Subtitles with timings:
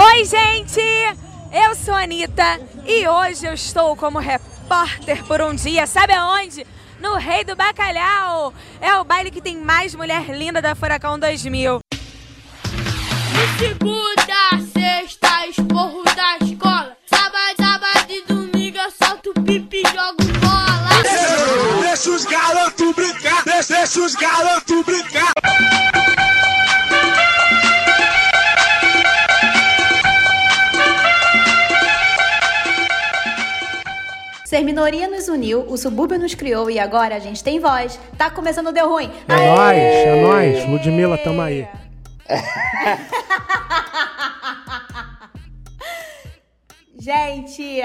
[0.00, 0.80] Oi, gente!
[1.52, 5.88] Eu sou a Anitta e hoje eu estou como repórter por um dia.
[5.88, 6.64] Sabe aonde?
[7.00, 8.54] No Rei do Bacalhau.
[8.80, 11.80] É o baile que tem mais mulher linda da Furacão 2000.
[11.90, 16.96] De segunda, sexta, esporro da escola.
[17.06, 21.80] Sábado, sábado e domingo eu solto pipi e jogo bola.
[21.80, 25.37] Deixa os garotos brincar, deixa, deixa os garotos brincar.
[34.78, 37.98] Minoria nos uniu, o subúrbio nos criou e agora a gente tem voz.
[38.16, 39.10] Tá começando Deu Ruim.
[39.28, 39.46] É Aê!
[39.48, 40.64] nóis, é nóis.
[40.68, 41.66] Ludmilla, tamo aí.
[46.96, 47.82] Gente,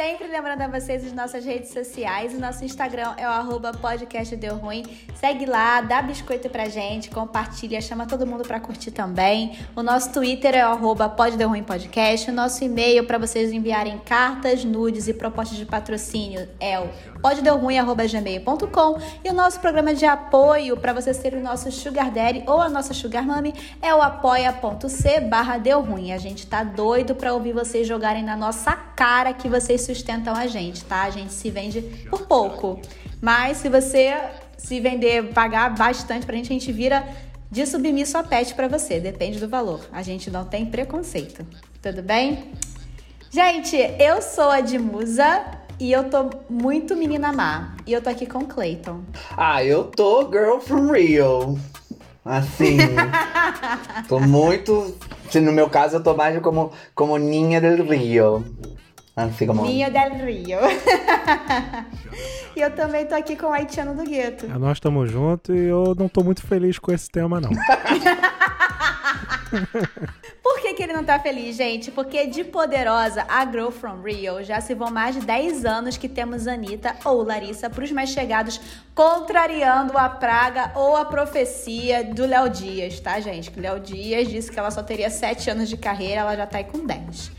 [0.00, 2.32] sempre lembrando a vocês as nossas redes sociais.
[2.32, 4.82] O nosso Instagram é o arroba podcast Deu Ruim.
[5.14, 9.58] Segue lá, dá biscoito pra gente, compartilha, chama todo mundo pra curtir também.
[9.76, 12.30] O nosso Twitter é o arroba Podcast.
[12.30, 16.88] O nosso e-mail para vocês enviarem cartas, nudes e propostas de patrocínio é o
[17.22, 22.60] podedeuruim.gmail.com e o nosso programa de apoio para você ser o nosso Sugar Daddy ou
[22.60, 26.12] a nossa Sugar Mami é o apoia.c barra Deu Ruim.
[26.12, 30.46] A gente tá doido para ouvir vocês jogarem na nossa cara que vocês sustentam a
[30.46, 31.02] gente, tá?
[31.02, 32.80] A gente se vende por pouco.
[33.20, 34.16] Mas se você
[34.56, 37.06] se vender, pagar bastante pra gente, a gente vira
[37.50, 39.00] de submisso a pet pra você.
[39.00, 39.80] Depende do valor.
[39.92, 41.46] A gente não tem preconceito.
[41.82, 42.52] Tudo bem?
[43.30, 45.44] Gente, eu sou a Dimusa
[45.80, 47.74] e eu tô muito menina má.
[47.86, 49.00] E eu tô aqui com o Clayton.
[49.36, 51.58] Ah, eu tô girl from Rio.
[52.22, 52.76] Assim.
[54.06, 54.94] tô muito.
[55.30, 58.44] se No meu caso, eu tô mais como, como Ninha del Rio.
[59.16, 59.62] Assim como.
[59.62, 60.58] Ninho del Rio.
[62.54, 64.44] e eu também tô aqui com o haitiano do gueto.
[64.46, 67.50] É, Nós estamos juntos e eu não tô muito feliz com esse tema, não.
[70.70, 71.90] Por que, ele não tá feliz, gente?
[71.90, 76.08] Porque de poderosa a Girl from Rio já se vão mais de 10 anos que
[76.08, 78.60] temos Anitta ou Larissa pros mais chegados
[78.94, 83.50] contrariando a praga ou a profecia do Léo Dias, tá, gente?
[83.50, 86.58] Que Léo Dias disse que ela só teria 7 anos de carreira, ela já tá
[86.58, 87.32] aí com 10.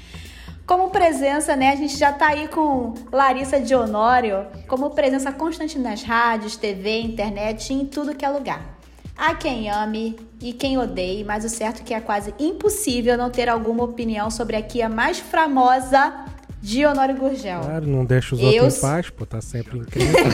[0.67, 1.69] Como presença, né?
[1.69, 6.99] A gente já tá aí com Larissa de Honório, como presença constante nas rádios, TV,
[6.99, 8.80] internet e em tudo que é lugar.
[9.21, 13.29] Há quem ame e quem odeie, mas o certo é que é quase impossível não
[13.29, 16.25] ter alguma opinião sobre a Kia mais famosa
[16.59, 17.61] de Honório Gurgel.
[17.61, 20.15] Claro, não deixa os Eu outros em paz, pô, tá sempre incrível.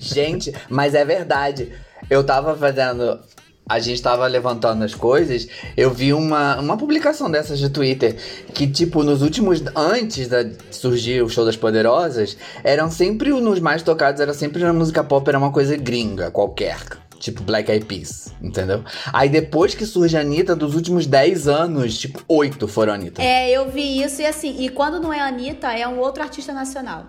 [0.00, 1.72] Gente, mas é verdade.
[2.10, 3.20] Eu tava fazendo.
[3.68, 5.48] A gente tava levantando as coisas.
[5.76, 8.16] Eu vi uma, uma publicação dessas de Twitter.
[8.52, 9.62] Que, tipo, nos últimos.
[9.74, 13.30] Antes de surgir o Show das Poderosas, eram sempre.
[13.30, 16.78] Nos mais tocados, era sempre na música pop, era uma coisa gringa, qualquer.
[17.18, 18.82] Tipo Black Eyed Peas, entendeu?
[19.12, 23.22] Aí depois que surge a Anitta, dos últimos 10 anos, tipo, 8 foram a Anitta.
[23.22, 26.20] É, eu vi isso e assim, e quando não é a Anitta, é um outro
[26.20, 27.06] artista nacional.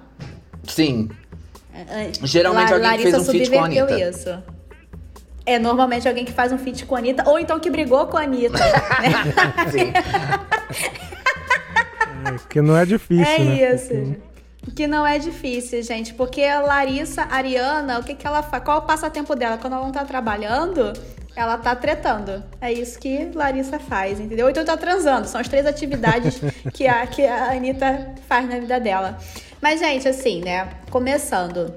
[0.67, 1.09] Sim.
[1.73, 4.09] É, Geralmente alguém que fez um feat com a Anitta.
[4.09, 4.43] isso.
[5.45, 8.17] É normalmente alguém que faz um feat com a Anitta, ou então que brigou com
[8.17, 8.57] a Anitta.
[8.57, 9.93] né?
[12.25, 13.75] É, que não é difícil, É né?
[13.75, 14.15] isso.
[14.75, 16.13] Que não é difícil, gente.
[16.13, 18.63] Porque a Larissa, a Ariana, o que, que ela faz?
[18.63, 19.57] Qual é o passatempo dela?
[19.57, 20.93] Quando ela não tá trabalhando,
[21.35, 22.41] ela tá tretando.
[22.61, 24.45] É isso que Larissa faz, entendeu?
[24.45, 25.27] Ou então tá transando.
[25.27, 26.39] São as três atividades
[26.73, 29.17] que a, que a Anitta faz na vida dela.
[29.61, 30.69] Mas, gente, assim, né?
[30.89, 31.73] Começando.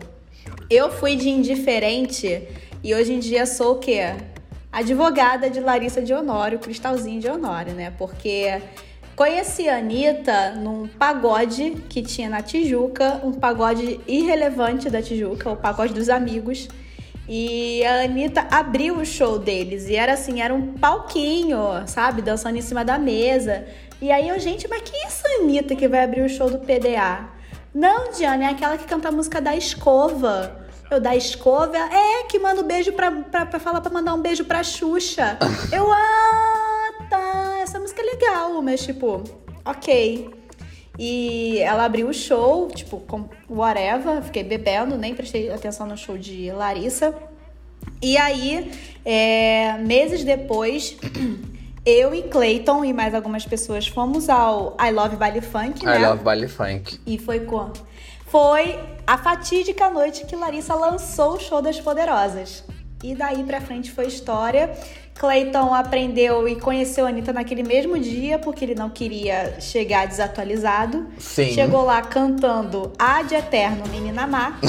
[0.71, 2.47] Eu fui de indiferente
[2.83, 4.15] e hoje em dia sou o quê?
[4.71, 7.93] Advogada de Larissa de Honório, Cristalzinho de Honório, né?
[7.97, 8.61] Porque
[9.15, 15.57] conheci a Anitta num pagode que tinha na Tijuca, um pagode irrelevante da Tijuca, o
[15.57, 16.69] pagode dos amigos.
[17.29, 22.23] E a Anitta abriu o show deles e era assim, era um palquinho, sabe?
[22.23, 23.67] Dançando em cima da mesa.
[24.01, 27.29] E aí eu, gente, mas que isso, Anitta, que vai abrir o show do PDA?
[27.75, 30.66] Não, Diana, é aquela que canta a música da escova.
[30.91, 31.77] Eu, da escova?
[31.77, 35.39] É, que manda um beijo pra, pra, pra falar pra mandar um beijo pra Xuxa.
[35.73, 39.23] Eu, ah, tá, essa música é legal, mas tipo,
[39.65, 40.31] ok.
[40.99, 46.17] E ela abriu o show, tipo, com whatever, fiquei bebendo, nem prestei atenção no show
[46.17, 47.15] de Larissa.
[48.01, 48.73] E aí,
[49.05, 50.97] é, meses depois,
[51.85, 55.99] eu e Clayton e mais algumas pessoas fomos ao I Love Baile Funk, né?
[55.99, 56.99] I love baile funk.
[57.07, 57.81] E foi quando?
[58.27, 62.65] Foi a fatídica noite que Larissa lançou o show das Poderosas.
[63.03, 64.71] E daí pra frente foi história.
[65.19, 71.07] Clayton aprendeu e conheceu a Anitta naquele mesmo dia, porque ele não queria chegar desatualizado.
[71.19, 71.53] Sim.
[71.55, 74.59] Chegou lá cantando A de Eterno, Menina Má.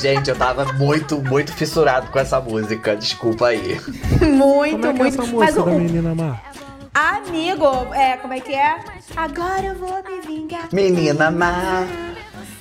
[0.00, 2.96] Gente, eu tava muito, muito fissurado com essa música.
[2.96, 3.80] Desculpa aí.
[4.20, 5.06] Muito, Como é que é muito.
[5.06, 6.40] essa Mas música o, da o- menina má?
[6.96, 8.76] Amigo, é, como é que é?
[9.14, 10.68] Agora eu vou me vingar.
[10.72, 11.86] Menina má.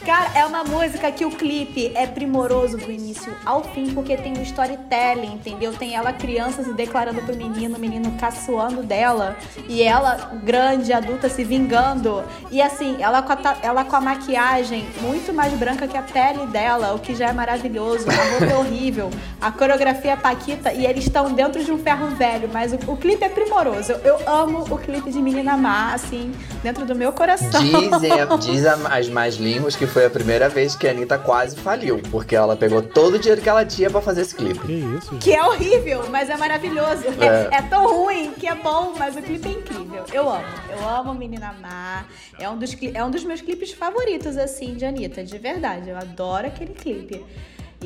[0.06, 4.38] Cara, é uma música que o clipe é primoroso do início ao fim, porque tem
[4.38, 5.74] um storytelling, entendeu?
[5.74, 9.36] Tem ela criança se declarando pro menino, o menino caçoando dela,
[9.68, 12.24] e ela, grande, adulta, se vingando.
[12.52, 16.46] E assim, ela com a, ela com a maquiagem muito mais branca que a pele
[16.48, 18.06] dela, o que já é maravilhoso.
[18.08, 19.10] A roupa é horrível,
[19.42, 22.96] a coreografia é paquita, e eles estão dentro de um ferro velho, mas o, o
[22.96, 23.94] clipe é primoroso.
[23.94, 26.32] Eu, eu amo o clipe de Menina Má, assim,
[26.62, 27.60] dentro do meu coração.
[27.60, 32.02] Dizem, diz as mais línguas que foi a primeira vez que a Anitta quase faliu,
[32.12, 34.60] porque ela pegou todo o dinheiro que ela tinha pra fazer esse clipe.
[34.60, 35.24] Que isso, gente?
[35.24, 37.06] Que é horrível, mas é maravilhoso.
[37.18, 37.56] É.
[37.56, 37.62] É.
[37.62, 40.04] tão ruim que é bom, mas o clipe é incrível.
[40.12, 40.44] Eu amo.
[40.70, 42.04] Eu amo Menina Má.
[42.38, 45.90] É um dos, é um dos meus clipes favoritos, assim, de Anitta, de verdade.
[45.90, 47.24] Eu adoro aquele clipe.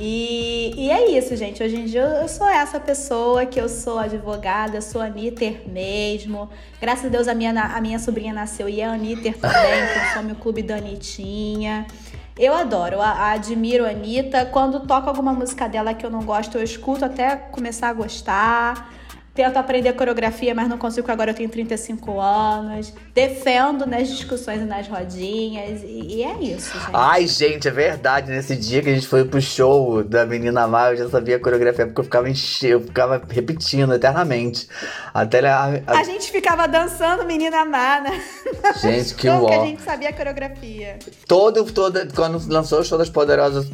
[0.01, 1.61] E, e é isso, gente.
[1.61, 6.49] Hoje em dia eu sou essa pessoa que eu sou advogada, eu sou Anitter mesmo.
[6.79, 10.35] Graças a Deus a minha, a minha sobrinha nasceu e é Anitter também, consome o
[10.35, 11.85] clube da Anitinha.
[12.37, 14.45] Eu adoro, eu a- admiro a Anitta.
[14.45, 18.93] Quando toca alguma música dela que eu não gosto, eu escuto até começar a gostar.
[19.39, 22.93] Tento aprender coreografia, mas não consigo, porque agora eu tenho 35 anos.
[23.15, 25.81] Defendo nas discussões e nas rodinhas.
[25.81, 26.89] E, e é isso, gente.
[26.91, 28.29] Ai, gente, é verdade.
[28.31, 31.39] Nesse dia que a gente foi pro show da Menina Má, eu já sabia a
[31.39, 32.67] coreografia, porque eu ficava enche...
[32.67, 34.67] eu ficava repetindo eternamente.
[35.13, 38.21] Até a, a- A gente ficava dançando Menina Má, né?
[38.81, 39.65] Gente, que Como que a uó.
[39.67, 40.99] gente sabia a coreografia.
[41.25, 43.67] Todo, toda, quando lançou o show das Poderosas,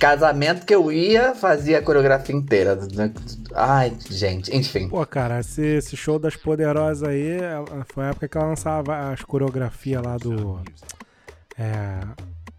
[0.00, 2.76] casamento que eu ia, fazia a coreografia inteira.
[3.54, 4.88] Ai, gente, enfim.
[4.88, 9.10] Pô, cara, esse, esse show das Poderosas aí ela- foi a época que ela lançava
[9.12, 10.58] as coreografias lá do.
[11.58, 12.00] É.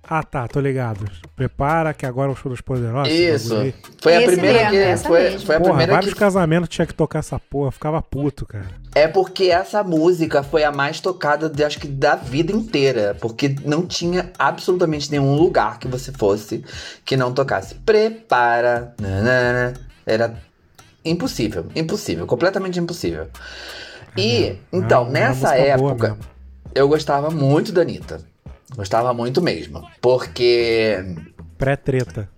[0.06, 1.10] Ah, tá, tô ligado.
[1.34, 3.12] Prepara que agora é o show das Poderosas.
[3.12, 3.56] Isso.
[4.02, 5.08] Foi a Esse primeira mesmo, que.
[5.08, 6.20] Foi, foi a Porra, primeira vários que.
[6.20, 8.66] casamentos tinha que tocar essa porra, ficava puto, cara.
[8.94, 13.16] É porque essa música foi a mais tocada, de, acho que da vida inteira.
[13.22, 16.64] Porque não tinha absolutamente nenhum lugar que você fosse
[17.06, 17.74] que não tocasse.
[17.76, 18.94] Prepara.
[19.02, 19.74] nanana.
[20.06, 20.36] Era
[21.06, 23.28] impossível, impossível, completamente impossível.
[24.18, 26.18] E, É, então, é nessa época,
[26.74, 28.22] eu gostava muito da Anitta.
[28.76, 29.88] Gostava muito mesmo.
[30.02, 31.04] Porque
[31.58, 32.30] Pré-treta.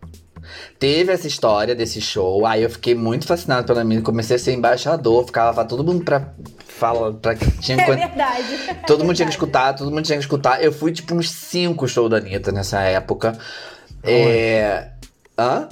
[0.77, 4.53] Teve essa história desse show, aí eu fiquei muito fascinado pela menina, comecei a ser
[4.53, 6.33] embaixador, ficava todo mundo pra
[6.67, 8.45] falar, pra que tinha É verdade.
[8.85, 10.63] Todo mundo tinha que escutar, todo mundo tinha que escutar.
[10.63, 13.37] Eu fui tipo uns cinco shows da Anitta nessa época.
[14.03, 14.91] É.
[15.37, 15.67] Hã?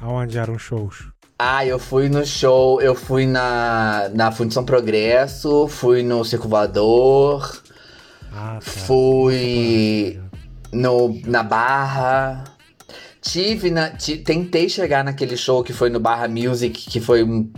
[0.00, 1.13] Aonde eram os shows?
[1.38, 7.60] Ah, eu fui no show, eu fui na, na Fundição Progresso, fui no Circo Voador,
[8.32, 8.60] Ah, tá.
[8.60, 10.20] fui
[10.72, 12.44] no, na Barra.
[13.20, 13.90] Tive na.
[14.24, 17.50] tentei chegar naquele show que foi no Barra Music, que foi um,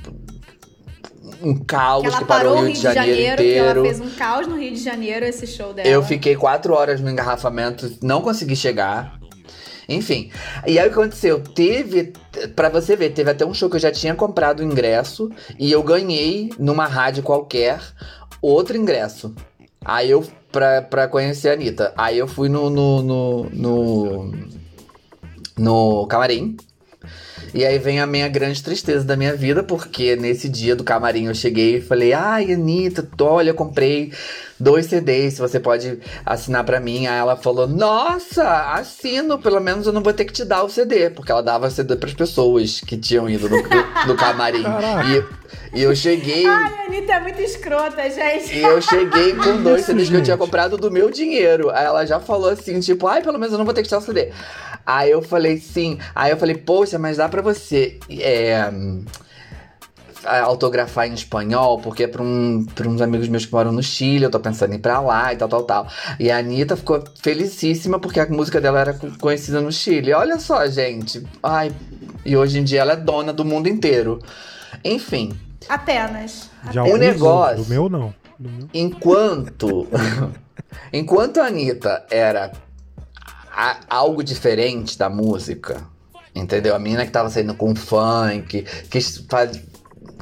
[1.43, 3.83] um caos Que ela que parou parou o Rio de Janeiro, que ela inteiro.
[3.83, 5.87] fez um caos no Rio de Janeiro, esse show dela.
[5.89, 9.16] Eu fiquei quatro horas no engarrafamento, não consegui chegar.
[9.89, 10.31] Enfim,
[10.67, 11.41] e aí o que aconteceu?
[11.41, 12.13] Teve,
[12.57, 15.71] pra você ver, teve até um show que eu já tinha comprado o ingresso e
[15.71, 17.81] eu ganhei numa rádio qualquer
[18.43, 19.35] outro ingresso.
[19.85, 24.33] Aí eu, pra, pra conhecer a Anitta, aí eu fui no, no, no, no,
[25.57, 26.57] no camarim.
[27.57, 31.25] E aí vem a minha grande tristeza da minha vida, porque nesse dia do camarim
[31.25, 34.13] eu cheguei e falei: Ai, Anitta, olha, eu comprei
[34.61, 37.07] dois CDs, se você pode assinar pra mim.
[37.07, 40.69] Aí ela falou: Nossa, assino, pelo menos eu não vou ter que te dar o
[40.69, 44.63] CD, porque ela dava CD pras pessoas que tinham ido no, no, no camarim.
[45.73, 46.47] E, e eu cheguei.
[46.47, 48.55] Ai, a Anitta é muito escrota, gente.
[48.55, 51.71] E eu cheguei com dois CDs que eu tinha comprado do meu dinheiro.
[51.71, 54.01] Aí ela já falou assim, tipo, ai, pelo menos eu não vou ter que tirar
[54.01, 54.31] o CD.
[54.87, 55.99] Aí eu falei, sim.
[56.15, 58.71] Aí eu falei, poxa, mas dá pra você é,
[60.25, 64.25] autografar em espanhol, porque é pra, um, pra uns amigos meus que moram no Chile,
[64.25, 65.87] eu tô pensando em ir pra lá e tal, tal, tal.
[66.19, 70.13] E a Anitta ficou felicíssima porque a música dela era co- conhecida no Chile.
[70.13, 71.25] Olha só, gente.
[71.43, 71.71] Ai,
[72.25, 74.21] e hoje em dia ela é dona do mundo inteiro.
[74.85, 75.37] Enfim,
[75.69, 76.49] Apenas.
[76.71, 78.15] De O negócio- Do meu, não.
[78.39, 78.69] Do meu.
[78.73, 79.89] Enquanto.
[80.93, 82.53] enquanto a Anitta era
[83.57, 85.83] a- algo diferente da música,
[86.35, 86.75] entendeu?
[86.77, 89.63] A menina que tava saindo com funk, que faz-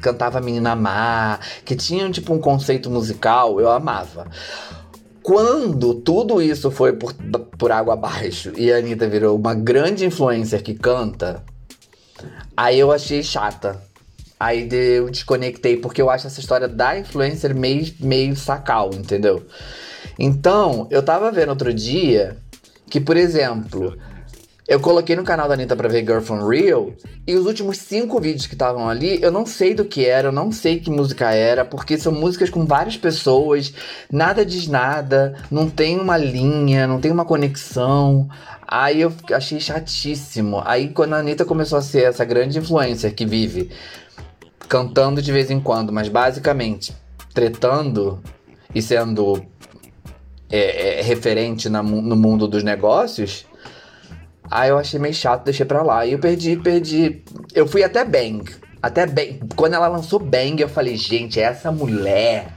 [0.00, 4.26] cantava Menina Má, que tinha tipo um conceito musical, eu amava.
[5.22, 7.14] Quando tudo isso foi por,
[7.58, 11.42] por água abaixo e a Anitta virou uma grande influencer que canta,
[12.56, 13.82] aí eu achei chata.
[14.38, 19.46] Aí eu desconectei, porque eu acho essa história da influencer meio, meio sacal, entendeu?
[20.18, 22.36] Então, eu tava vendo outro dia
[22.94, 23.98] que, por exemplo,
[24.66, 26.94] Eu coloquei no canal da Anitta pra ver Girl From Real.
[27.26, 30.32] E os últimos cinco vídeos que estavam ali, eu não sei do que era, eu
[30.32, 33.74] não sei que música era, porque são músicas com várias pessoas,
[34.10, 38.26] nada diz nada, não tem uma linha, não tem uma conexão.
[38.66, 40.62] Aí eu achei chatíssimo.
[40.64, 43.70] Aí quando a Anitta começou a ser essa grande influencer que vive
[44.66, 46.94] cantando de vez em quando, mas basicamente
[47.34, 48.22] tretando
[48.74, 49.44] e sendo
[50.56, 53.44] é, é, referente na, no mundo dos negócios,
[54.48, 56.06] aí eu achei meio chato, deixei pra lá.
[56.06, 57.22] E eu perdi, perdi.
[57.52, 58.44] Eu fui até Bang.
[58.80, 59.40] Até Bang.
[59.56, 62.52] Quando ela lançou Bang, eu falei, gente, essa mulher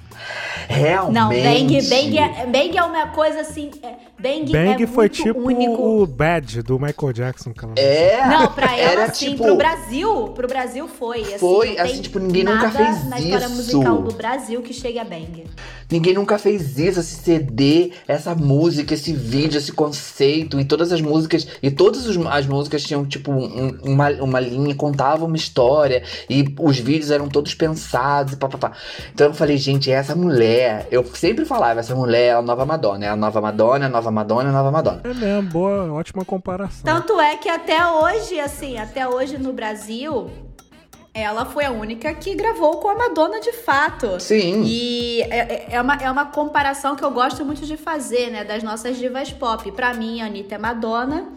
[0.67, 1.13] Realmente.
[1.13, 3.71] Não, Bang, Bang, é, Bang é uma coisa assim.
[3.81, 5.81] É, Bang, Bang é foi muito tipo único.
[6.01, 7.53] o Bad do Michael Jackson.
[7.53, 8.27] Que ela É.
[8.27, 11.21] Não, pra ela era sim, tipo, pro Brasil, pro Brasil foi.
[11.21, 13.55] Assim, Foi, assim, tipo, ninguém nunca fez na história isso.
[13.55, 15.45] musical do Brasil que chegue a Bang.
[15.89, 20.59] Ninguém nunca fez isso, esse CD, essa música, esse vídeo, esse conceito.
[20.59, 21.47] E todas as músicas.
[21.63, 26.03] E todas as músicas tinham, tipo, um- uma, uma linha, contavam uma história.
[26.29, 28.74] E os vídeos eram todos pensados e papapá.
[29.13, 30.57] Então eu falei, gente, essa mulher.
[30.92, 33.06] Eu sempre falava, essa mulher é a nova Madonna.
[33.06, 35.02] É a nova Madonna, é a nova Madonna, é a nova Madonna.
[35.04, 36.82] É mesmo, boa, ótima comparação.
[36.84, 40.30] Tanto é que até hoje, assim, até hoje no Brasil,
[41.14, 44.20] ela foi a única que gravou com a Madonna de fato.
[44.20, 44.64] Sim.
[44.66, 48.44] E é, é- é uma, é uma comparação que eu gosto muito de fazer, né?
[48.44, 49.72] Das nossas divas pop.
[49.72, 51.30] Pra mim, a Anitta é Madonna,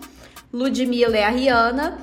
[0.52, 1.98] Ludmilla é a Rihanna,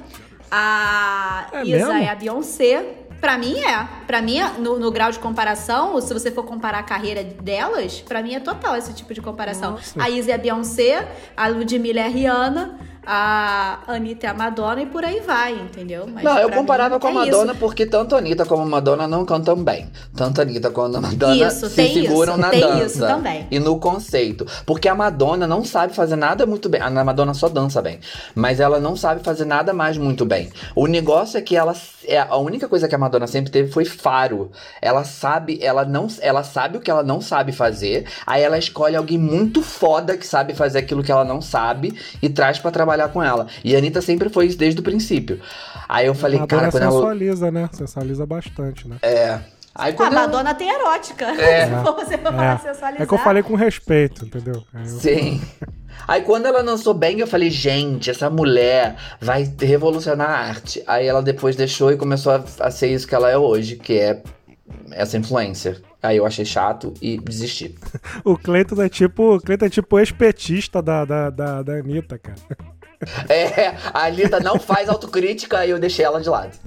[0.49, 1.91] a É Isa mesmo?
[1.93, 2.96] é a Beyoncé.
[3.19, 3.87] Pra mim é.
[4.05, 8.21] Pra mim, no, no grau de comparação, se você for comparar a carreira delas, pra
[8.21, 9.71] mim é total esse tipo de comparação.
[9.71, 10.01] Nossa.
[10.01, 14.81] A Isa é a Beyoncé, a Ludmilla é a Rihanna, a Anitta é a Madonna
[14.81, 16.05] e por aí vai, entendeu?
[16.13, 17.59] Mas Não, eu comparava com a Madonna isso.
[17.59, 19.89] porque tanto a Anitta como a Madonna não cantam bem.
[20.13, 22.85] Tanto a Anitta quanto a Madonna Isso, se tem seguram isso, na tem dança.
[22.85, 23.47] isso também.
[23.49, 24.45] E no conceito.
[24.65, 26.81] Porque a Madonna não sabe fazer nada muito bem.
[26.81, 27.99] A Madonna só dança bem.
[28.35, 30.49] Mas ela não sabe fazer nada mais muito bem.
[30.75, 31.73] O negócio é que ela.
[32.05, 34.51] É, a única coisa que a Madonna sempre teve foi faro.
[34.81, 36.07] Ela sabe, ela não.
[36.19, 38.05] Ela sabe o que ela não sabe fazer.
[38.25, 42.27] Aí ela escolhe alguém muito foda que sabe fazer aquilo que ela não sabe e
[42.27, 43.47] traz pra trabalhar com ela.
[43.63, 45.39] E a Anitta sempre foi isso desde o princípio.
[45.89, 46.91] Aí eu falei, Madonna cara, quando ela.
[46.91, 47.69] sensualiza, né?
[47.73, 48.95] Sensualiza bastante, né?
[49.01, 49.39] É.
[49.75, 51.25] Aí A quando ela- Madonna tem erótica.
[51.25, 51.67] É.
[51.69, 53.01] Se for você falar sensualizar.
[53.01, 54.63] É que eu falei com respeito, entendeu?
[54.73, 55.41] Aí eu- Sim.
[56.07, 60.81] Aí quando ela lançou Bang, eu falei, gente, essa mulher vai revolucionar a arte.
[60.87, 63.99] Aí ela depois deixou e começou a, a ser isso que ela é hoje, que
[63.99, 64.21] é
[64.91, 65.81] essa influencer.
[66.01, 67.75] Aí eu achei chato e desisti.
[68.23, 72.37] O Cleiton é tipo, o Cleiton é tipo ex-petista da, da, da, da Anitta, cara.
[73.29, 76.57] É, a Anitta não faz autocrítica e eu deixei ela de lado.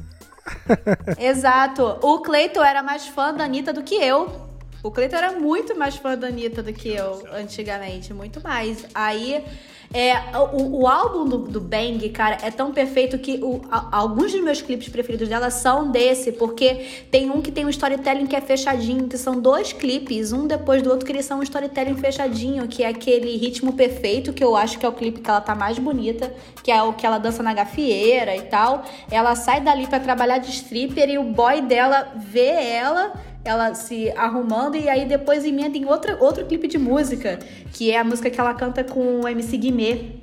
[1.18, 1.98] Exato.
[2.02, 4.48] O Cleiton era mais fã da Anitta do que eu.
[4.82, 8.86] O Cleiton era muito mais fã da Anitta do que eu antigamente, muito mais.
[8.94, 9.44] Aí,
[9.92, 10.14] é,
[10.52, 14.40] o, o álbum do, do Bang, cara, é tão perfeito que o- a- alguns dos
[14.40, 18.40] meus clipes preferidos dela são desse, porque tem um que tem um storytelling que é
[18.40, 22.68] fechadinho, que são dois clipes, um depois do outro, que eles são um storytelling fechadinho,
[22.68, 25.56] que é aquele ritmo perfeito, que eu acho que é o clipe que ela tá
[25.56, 26.32] mais bonita,
[26.62, 28.84] que é o que ela dança na gafieira e tal.
[29.10, 33.12] Ela sai dali pra trabalhar de stripper e o boy dela vê ela
[33.44, 37.38] ela se arrumando e aí depois emenda em outra, outro clipe de música,
[37.72, 40.20] que é a música que ela canta com o MC Guimê.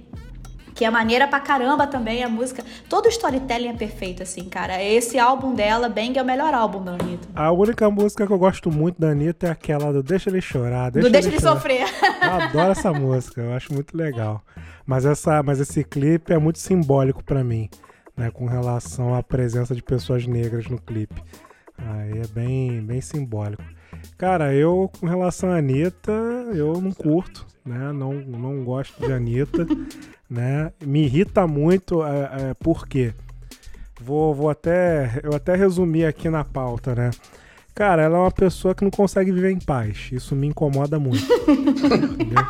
[0.76, 2.64] Que é maneira pra caramba também a música.
[2.88, 4.84] Todo o storytelling é perfeito, assim, cara.
[4.84, 7.28] Esse álbum dela, Bang, é o melhor álbum da Anitta.
[7.34, 10.92] A única música que eu gosto muito da Anitta é aquela do Deixa Ele Chorar.
[10.92, 11.56] Do Deixa ele Chorar.
[11.56, 11.88] sofrer.
[12.22, 14.44] Eu adoro essa música, eu acho muito legal.
[14.86, 17.70] Mas, essa, mas esse clipe é muito simbólico pra mim,
[18.16, 18.30] né?
[18.30, 21.16] Com relação à presença de pessoas negras no clipe.
[21.78, 23.64] Aí é bem, bem simbólico.
[24.18, 26.12] Cara, eu, com relação à Anitta,
[26.54, 27.92] eu não curto, né?
[27.94, 29.66] Não, não gosto de Anitta,
[30.30, 30.72] né?
[30.84, 33.14] Me irrita muito, é, é, por quê?
[34.00, 35.20] Vou, vou até.
[35.24, 37.12] Eu até resumir aqui na pauta, né?
[37.74, 40.10] Cara, ela é uma pessoa que não consegue viver em paz.
[40.12, 41.26] Isso me incomoda muito.
[41.48, 42.44] entendeu?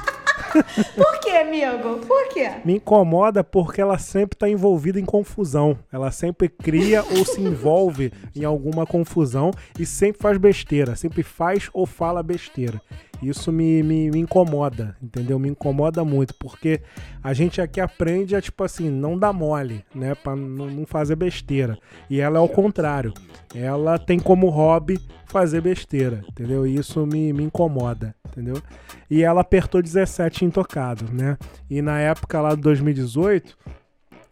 [0.95, 2.05] Por quê, amigo?
[2.05, 2.51] Por quê?
[2.63, 5.77] Me incomoda porque ela sempre está envolvida em confusão.
[5.91, 10.95] Ela sempre cria ou se envolve em alguma confusão e sempre faz besteira.
[10.95, 12.81] Sempre faz ou fala besteira.
[13.21, 15.39] Isso me, me, me incomoda, entendeu?
[15.39, 16.81] Me incomoda muito, porque
[17.23, 20.13] a gente aqui aprende a, tipo assim, não dar mole, né?
[20.13, 21.77] Pra não, não fazer besteira.
[22.09, 23.13] E ela é o contrário.
[23.57, 26.67] Ela tem como hobby fazer besteira, entendeu?
[26.67, 28.61] E isso me, me incomoda, entendeu?
[29.09, 31.37] E ela apertou 17 intocado, né?
[31.69, 33.57] E na época lá de 2018,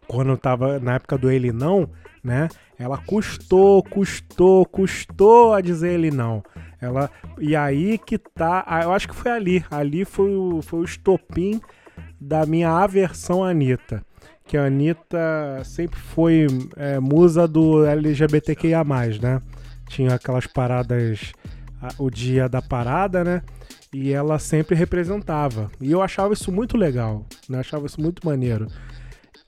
[0.08, 1.90] quando eu tava na época do ele não,
[2.24, 2.50] né?
[2.78, 6.44] Ela custou, custou, custou a dizer ele não.
[6.80, 10.86] Ela e aí que tá, eu acho que foi ali, ali foi o, foi o
[10.86, 11.60] estopim
[12.22, 14.04] da minha aversão à Anitta.
[14.46, 16.48] Que a Anitta sempre foi
[16.78, 18.84] é, musa do LGBTQIA,
[19.22, 19.42] né?
[19.88, 21.34] Tinha aquelas paradas,
[21.98, 23.42] o dia da parada, né?
[23.94, 25.72] E ela sempre representava.
[25.82, 27.60] E eu achava isso muito legal, né?
[27.60, 28.68] Achava isso muito maneiro.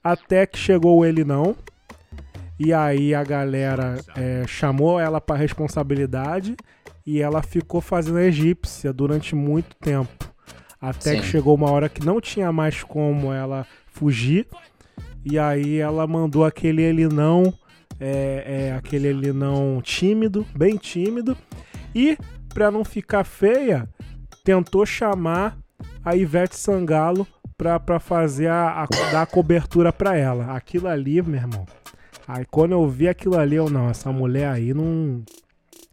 [0.04, 1.56] Até que chegou o Ele Não.
[2.60, 6.56] E aí a galera é, chamou ela para responsabilidade
[7.06, 10.34] e ela ficou fazendo a egípcia durante muito tempo.
[10.82, 11.22] Até Sim.
[11.22, 14.48] que chegou uma hora que não tinha mais como ela fugir.
[15.30, 17.54] E aí ela mandou aquele ele não,
[18.00, 21.36] é, é, aquele ele não tímido, bem tímido.
[21.94, 22.18] E
[22.54, 23.88] pra não ficar feia,
[24.44, 25.58] tentou chamar
[26.04, 30.56] a Ivete Sangalo pra fazer a, a- dar a cobertura pra ela.
[30.56, 31.66] Aquilo ali, meu irmão.
[32.28, 35.24] Aí quando eu vi aquilo ali, eu não, essa mulher aí não.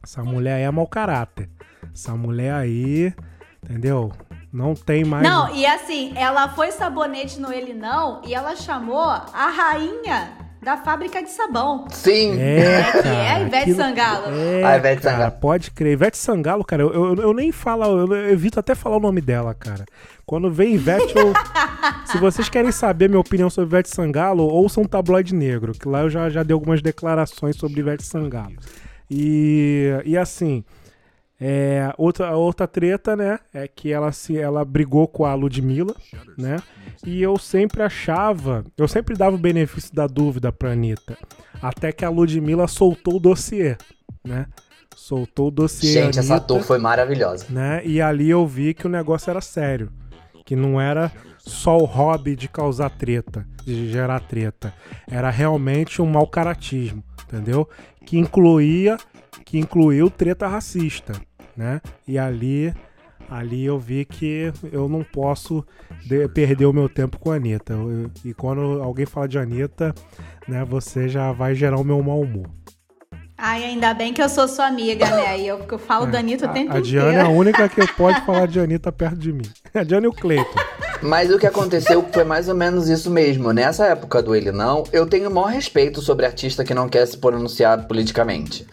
[0.03, 1.49] Essa mulher aí é mau caráter.
[1.93, 3.13] Essa mulher aí,
[3.63, 4.13] entendeu?
[4.55, 5.25] Não tem mais.
[5.25, 10.31] Não, e assim, ela foi sabonete no Ele Não e ela chamou a rainha
[10.63, 11.87] da fábrica de sabão.
[11.91, 12.41] Sim.
[12.41, 14.25] É, que é cara, a Ivete aquilo- Sangalo.
[14.29, 15.41] É, A Ivete cara, Sangalo.
[15.41, 15.93] pode crer.
[15.95, 19.21] Ivete Sangalo, cara, eu, eu, eu nem falo, eu, eu evito até falar o nome
[19.21, 19.85] dela, cara.
[20.25, 21.33] Quando vem Ivete, eu...
[22.07, 26.03] se vocês querem saber minha opinião sobre Ivete Sangalo, ouçam um tabloide negro, que lá
[26.03, 28.55] eu já, já dei algumas declarações sobre Ivete Sangalo.
[29.11, 30.65] E, e assim,
[31.41, 35.95] é, outra, outra treta, né, é que ela, se, ela brigou com a Ludmilla,
[36.39, 36.57] né,
[37.05, 41.17] e eu sempre achava, eu sempre dava o benefício da dúvida pra Anitta,
[41.61, 43.77] até que a Ludmilla soltou o dossiê,
[44.25, 44.47] né,
[44.95, 47.47] soltou o dossiê Gente, essa Anitta, tour foi maravilhosa.
[47.51, 49.91] né, e ali eu vi que o negócio era sério,
[50.45, 54.73] que não era só o hobby de causar treta, de gerar treta,
[55.11, 57.69] era realmente um mau caratismo, entendeu?
[58.07, 58.97] Que incluía,
[59.45, 61.13] que incluiu treta racista,
[61.57, 61.81] né?
[62.07, 62.75] E ali,
[63.31, 65.65] ali eu vi que eu não posso
[66.07, 67.73] de- perder o meu tempo com a Anitta.
[67.73, 69.95] Eu- eu- e quando alguém fala de Anitta,
[70.47, 72.47] né, você já vai gerar o meu mau humor.
[73.37, 75.41] Ai, ainda bem que eu sou sua amiga, né?
[75.41, 77.39] E eu, eu falo da Anitta o tempo a, a Diana é a inteiro.
[77.39, 79.45] única que pode falar de Anitta perto de mim.
[79.75, 80.55] A Diana e o Cleiton.
[81.03, 83.53] Mas o que aconteceu foi mais ou menos isso mesmo.
[83.53, 87.05] Nessa época do Ele Não, eu tenho o maior respeito sobre artista que não quer
[87.07, 88.65] se pronunciar politicamente.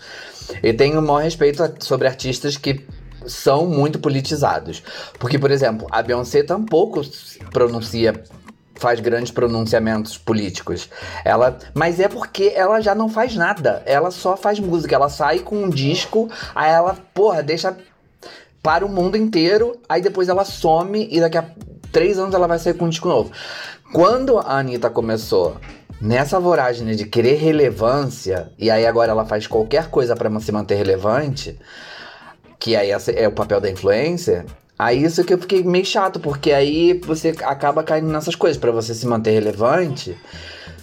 [0.62, 2.86] E tenho o maior respeito sobre artistas que
[3.26, 4.84] são muito politizados.
[5.20, 7.02] Porque, por exemplo, a Beyoncé tampouco
[7.52, 8.24] pronuncia
[8.76, 10.90] faz grandes pronunciamentos políticos.
[11.24, 13.84] Ela, mas é porque ela já não faz nada.
[13.86, 14.96] Ela só faz música.
[14.96, 17.78] Ela sai com um disco, aí ela, porra, deixa
[18.64, 21.46] para o mundo inteiro, aí depois ela some e daqui a
[21.92, 23.32] três anos ela vai sair com um disco novo.
[23.92, 25.58] Quando a Anitta começou
[26.02, 30.76] nessa voragem de querer relevância, e aí agora ela faz qualquer coisa para se manter
[30.76, 31.58] relevante,
[32.60, 34.46] que aí essa é o papel da influencer,
[34.78, 38.72] aí isso que eu fiquei meio chato, porque aí você acaba caindo nessas coisas, para
[38.72, 40.18] você se manter relevante.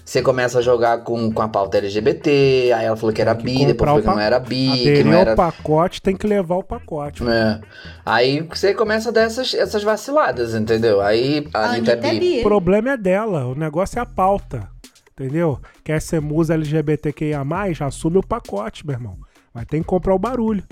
[0.04, 3.44] Você começa a jogar com, com a pauta LGBT, aí ela falou que era que
[3.44, 6.26] bi, depois falou o que não era bi, que não era ao pacote tem que
[6.26, 7.22] levar o pacote.
[7.28, 7.60] é.
[8.06, 11.02] Aí você começa a dar essas, essas vaciladas, entendeu?
[11.02, 12.40] Aí a A Anitta é Anitta é bi.
[12.40, 14.66] O problema é dela, o negócio é a pauta.
[15.18, 15.58] Entendeu?
[15.82, 17.42] Quer ser musa LGBTQIA,
[17.80, 19.18] assume o pacote, meu irmão.
[19.52, 20.62] Vai ter que comprar o barulho.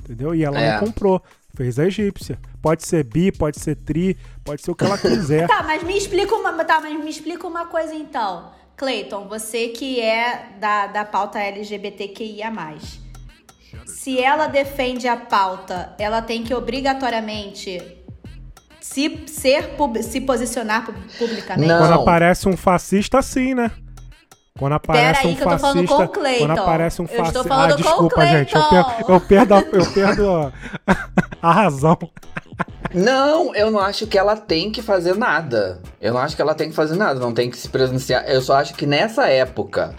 [0.00, 0.34] Entendeu?
[0.34, 0.72] E ela É.
[0.78, 1.20] não comprou.
[1.56, 2.38] Fez a egípcia.
[2.62, 5.48] Pode ser bi, pode ser tri, pode ser o que ela quiser.
[5.48, 8.52] Tá, mas me explica uma, tá, mas me explica uma coisa então.
[8.76, 12.52] Cleiton, você que é da, da pauta LGBTQIA+.
[13.84, 17.82] Se ela defende a pauta, ela tem que obrigatoriamente
[18.80, 19.70] se, ser,
[20.02, 21.68] se posicionar pu- publicamente?
[21.68, 21.78] Não.
[21.78, 23.70] Quando aparece um fascista, sim, né?
[24.58, 25.96] Quando aparece Pera aí um que eu tô falando fascista.
[25.96, 26.46] com o Cleiton.
[26.46, 27.48] Quando aparece um Eu estou fascista.
[27.48, 28.54] falando Ah, com o desculpa, gente.
[28.54, 30.52] Eu perdo, eu perdo, a, eu perdo a,
[31.48, 31.98] a razão.
[32.92, 35.80] Não, eu não acho que ela tem que fazer nada.
[36.00, 38.28] Eu não acho que ela tem que fazer nada, não tem que se pronunciar.
[38.28, 39.94] Eu só acho que nessa época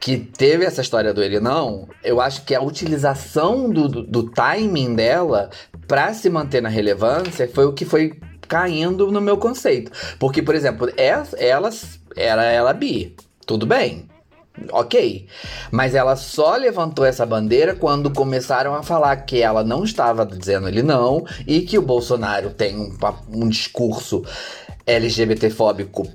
[0.00, 4.30] que teve essa história do ele não, eu acho que a utilização do, do, do
[4.30, 5.50] timing dela
[5.88, 8.12] pra se manter na relevância foi o que foi
[8.46, 9.90] caindo no meu conceito.
[10.18, 11.70] Porque, por exemplo, ela, ela
[12.16, 13.14] era ela bi,
[13.48, 14.06] tudo bem.
[14.72, 15.26] Ok.
[15.70, 20.68] Mas ela só levantou essa bandeira quando começaram a falar que ela não estava dizendo
[20.68, 22.96] ele não e que o Bolsonaro tem um,
[23.32, 24.24] um discurso
[24.84, 26.08] LGBTfóbico,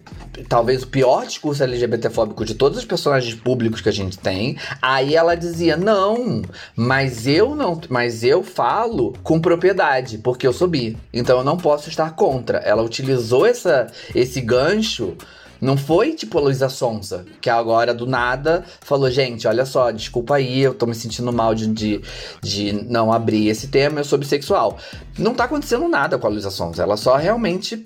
[0.49, 4.57] talvez o pior discurso LGBTfóbico de todos os personagens públicos que a gente tem.
[4.81, 6.41] Aí ela dizia: "Não,
[6.75, 10.97] mas eu não, mas eu falo com propriedade, porque eu sou bi.
[11.13, 12.57] Então eu não posso estar contra".
[12.57, 15.15] Ela utilizou essa esse gancho
[15.63, 20.36] não foi tipo a Luísa Sonza, que agora do nada falou: gente, olha só, desculpa
[20.36, 22.02] aí, eu tô me sentindo mal de, de,
[22.41, 24.78] de não abrir esse tema, eu sou bissexual.
[25.17, 27.82] Não tá acontecendo nada com a Luísa Sonza, ela só realmente.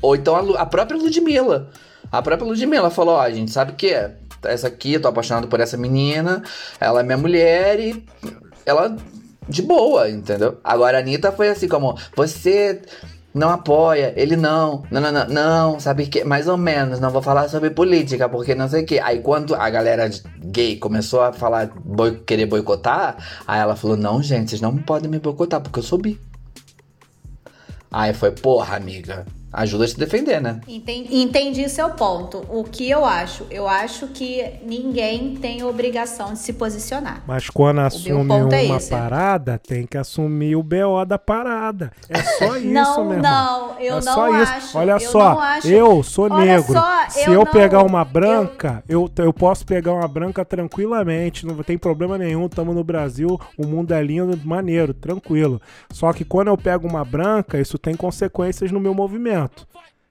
[0.00, 1.70] Ou então a, Lu- a própria Ludmilla.
[2.10, 5.48] A própria Ludmilla falou, ó, a gente sabe que é essa aqui, eu tô apaixonado
[5.48, 6.42] por essa menina,
[6.78, 8.04] ela é minha mulher e
[8.66, 8.96] ela
[9.48, 10.58] de boa, entendeu?
[10.62, 12.82] Agora a Anitta foi assim como, você
[13.34, 17.20] não apoia, ele não, não, não, não, não, sabe que, mais ou menos, não vou
[17.20, 19.00] falar sobre política, porque não sei o que.
[19.00, 24.22] Aí quando a galera gay começou a falar, boi, querer boicotar, aí ela falou, não,
[24.22, 26.20] gente, vocês não podem me boicotar, porque eu sou bi.
[27.90, 30.60] Aí foi, porra, amiga, ajuda a te defender, né?
[30.68, 32.44] Entendi, entendi seu ponto.
[32.48, 33.46] O que eu acho?
[33.50, 37.22] Eu acho que ninguém tem obrigação de se posicionar.
[37.26, 38.90] Mas quando assume é uma esse.
[38.90, 41.92] parada, tem que assumir o BO da parada.
[42.08, 43.22] É só isso, Não, meu irmão.
[43.22, 44.52] não, eu é não só isso.
[44.52, 45.68] acho, Olha eu só, não acho.
[45.68, 46.72] eu sou Olha negro.
[46.72, 49.10] só, Se eu eu, não- pegar uma branca, eu...
[49.16, 51.46] Eu, posso pegar uma branca tranquilamente.
[51.46, 52.48] Não tem problema nenhum.
[52.48, 55.60] Tamo no Brasil, o mundo é lindo, maneiro, tranquilo.
[55.90, 59.43] Só que quando eu pego uma branca, isso tem consequências no meu movimento.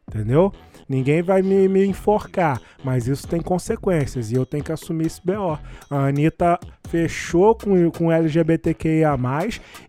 [0.08, 0.52] Entendeu?
[0.88, 5.22] Ninguém vai me, me enforcar, mas isso tem consequências e eu tenho que assumir esse
[5.24, 5.58] BO.
[5.90, 9.18] A Anitta fechou com, com LGBTQIA,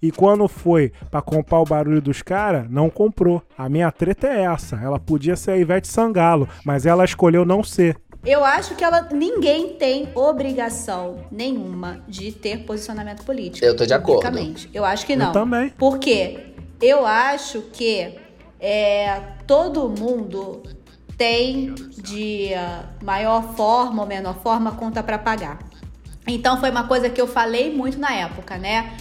[0.00, 3.42] e quando foi pra comprar o barulho dos caras, não comprou.
[3.58, 4.76] A minha treta é essa.
[4.76, 7.96] Ela podia ser a Ivete Sangalo, mas ela escolheu não ser.
[8.24, 13.66] Eu acho que ela ninguém tem obrigação nenhuma de ter posicionamento político.
[13.66, 14.26] Eu tô de acordo.
[14.72, 15.26] Eu acho que não.
[15.26, 15.68] Eu também.
[15.70, 16.54] Por quê?
[16.80, 18.23] Eu acho que
[18.66, 20.62] é, todo mundo
[21.18, 25.58] tem de ah, maior forma ou menor forma conta pra pagar.
[26.26, 28.96] Então foi uma coisa que eu falei muito na época, né?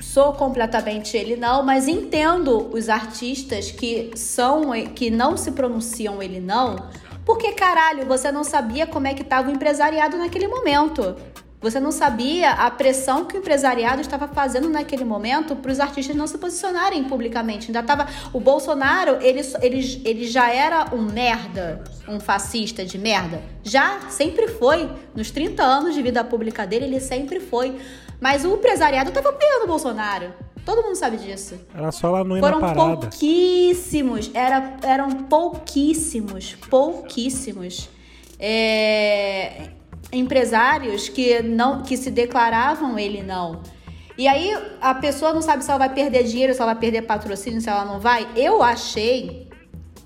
[0.00, 6.40] Sou completamente ele não, mas entendo os artistas que são que não se pronunciam ele
[6.40, 6.88] não,
[7.26, 11.14] porque caralho, você não sabia como é que tava o empresariado naquele momento.
[11.64, 16.14] Você não sabia a pressão que o empresariado estava fazendo naquele momento para os artistas
[16.14, 17.68] não se posicionarem publicamente.
[17.68, 23.40] Ainda tava o Bolsonaro, ele, ele, ele já era um merda, um fascista de merda.
[23.62, 24.90] Já sempre foi.
[25.14, 27.78] Nos 30 anos de vida pública dele, ele sempre foi.
[28.20, 30.34] Mas o empresariado estava apoiando o Bolsonaro.
[30.66, 31.58] Todo mundo sabe disso.
[31.74, 37.88] Era só não ir Foram pouquíssimos, era, eram pouquíssimos, pouquíssimos
[38.38, 39.70] é,
[40.12, 43.62] empresários que não que se declaravam ele não.
[44.16, 47.02] E aí a pessoa não sabe se ela vai perder dinheiro, se ela vai perder
[47.02, 48.28] patrocínio, se ela não vai.
[48.36, 49.48] Eu achei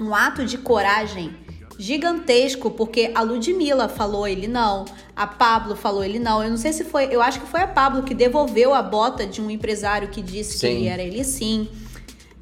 [0.01, 1.35] um ato de coragem
[1.79, 4.85] gigantesco, porque a Ludmilla falou ele não,
[5.15, 6.43] a Pablo falou ele não.
[6.43, 9.27] Eu não sei se foi, eu acho que foi a Pablo que devolveu a bota
[9.27, 10.67] de um empresário que disse que Sim.
[10.67, 11.69] ele era ele sim.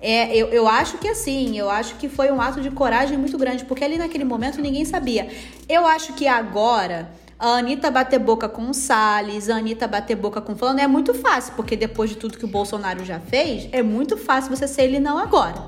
[0.00, 3.36] É, eu, eu acho que assim, eu acho que foi um ato de coragem muito
[3.36, 5.28] grande, porque ali naquele momento ninguém sabia.
[5.68, 10.40] Eu acho que agora a Anitta bater boca com o Salles, a Anitta bater boca
[10.40, 13.68] com o fulano é muito fácil, porque depois de tudo que o Bolsonaro já fez,
[13.72, 15.66] é muito fácil você ser ele não agora.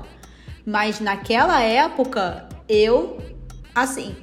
[0.65, 3.17] Mas naquela época, eu,
[3.73, 4.15] assim,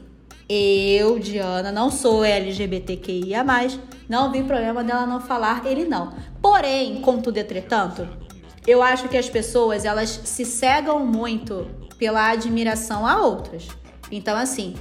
[0.49, 3.45] eu, Diana, não sou LGBTQIA,
[4.09, 6.15] não vi problema dela não falar ele não.
[6.43, 8.09] Porém, contudo, entretanto,
[8.67, 13.69] eu acho que as pessoas, elas se cegam muito pela admiração a outras.
[14.11, 14.75] Então, assim,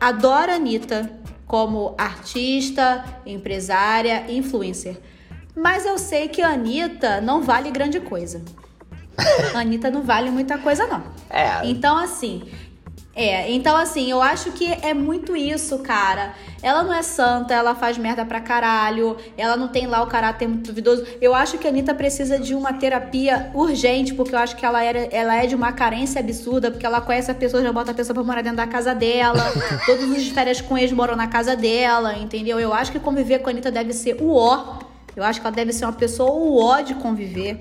[0.00, 1.10] adoro a Anitta
[1.46, 4.98] como artista, empresária, influencer.
[5.54, 8.42] Mas eu sei que a Anitta não vale grande coisa.
[9.54, 11.02] A Anitta não vale muita coisa, não.
[11.30, 11.66] É.
[11.66, 12.42] Então, assim.
[13.18, 16.34] É, então assim, eu acho que é muito isso, cara.
[16.62, 20.46] Ela não é santa, ela faz merda pra caralho, ela não tem lá o caráter
[20.46, 21.06] muito duvidoso.
[21.18, 24.84] Eu acho que a Anitta precisa de uma terapia urgente, porque eu acho que ela,
[24.84, 27.94] era, ela é de uma carência absurda, porque ela conhece a pessoa, já bota a
[27.94, 29.50] pessoa pra morar dentro da casa dela.
[29.86, 32.60] Todos os férias com eles moram na casa dela, entendeu?
[32.60, 34.80] Eu acho que conviver com a Anitta deve ser o ó.
[35.16, 37.58] Eu acho que ela deve ser uma pessoa o ó de conviver,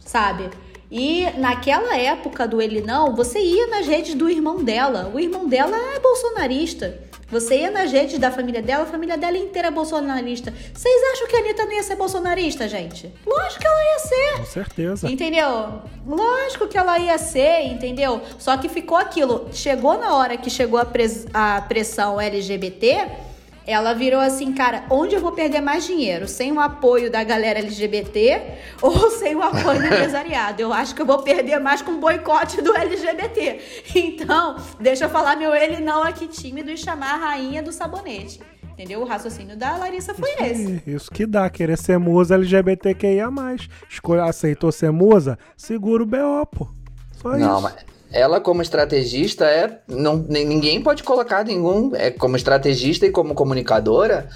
[0.00, 0.50] sabe?
[0.90, 5.10] E naquela época do ele não, você ia nas redes do irmão dela.
[5.14, 7.06] O irmão dela é bolsonarista.
[7.30, 10.50] Você ia nas redes da família dela, a família dela inteira é bolsonarista.
[10.72, 13.12] Vocês acham que a Anitta não ia ser bolsonarista, gente?
[13.26, 14.38] Lógico que ela ia ser.
[14.38, 15.10] Com certeza.
[15.10, 15.82] Entendeu?
[16.06, 18.22] Lógico que ela ia ser, entendeu?
[18.38, 19.46] Só que ficou aquilo.
[19.52, 23.06] Chegou na hora que chegou a, pres- a pressão LGBT,
[23.70, 26.26] ela virou assim, cara, onde eu vou perder mais dinheiro?
[26.26, 28.40] Sem o apoio da galera LGBT
[28.80, 30.62] ou sem o apoio do empresariado?
[30.62, 33.60] Eu acho que eu vou perder mais com o boicote do LGBT.
[33.94, 38.40] Então, deixa eu falar meu ele não aqui tímido e chamar a rainha do sabonete.
[38.72, 39.02] Entendeu?
[39.02, 40.62] O raciocínio da Larissa foi esse.
[40.62, 43.28] Isso, isso que dá, querer ser musa LGBTQIA.
[43.88, 45.38] Escolha, aceitou ser musa?
[45.56, 46.68] Segura o BO, pô.
[47.20, 47.62] Só Não, isso.
[47.62, 49.80] mas ela como estrategista é.
[49.88, 51.94] Não, ninguém pode colocar nenhum.
[51.94, 54.28] É, como estrategista e como comunicadora,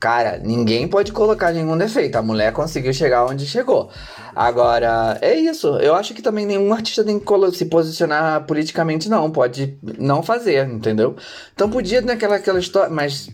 [0.00, 2.16] Cara, ninguém pode colocar nenhum defeito.
[2.16, 3.90] A mulher conseguiu chegar onde chegou.
[4.34, 5.76] Agora, é isso.
[5.76, 9.30] Eu acho que também nenhum artista tem que se posicionar politicamente, não.
[9.30, 11.16] Pode não fazer, entendeu?
[11.54, 12.88] Então podia naquela aquela história.
[12.88, 13.28] Mas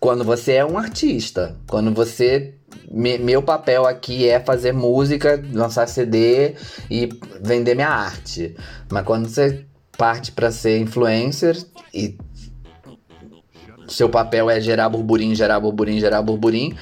[0.00, 2.54] quando você é um artista, quando você.
[2.90, 6.54] me- meu papel aqui é fazer música, lançar CD
[6.90, 7.08] e
[7.40, 8.56] vender minha arte.
[8.90, 11.56] Mas quando você parte pra ser influencer
[11.92, 12.16] e
[13.88, 16.76] seu papel é gerar burburinho, gerar burburinho, gerar burburinho.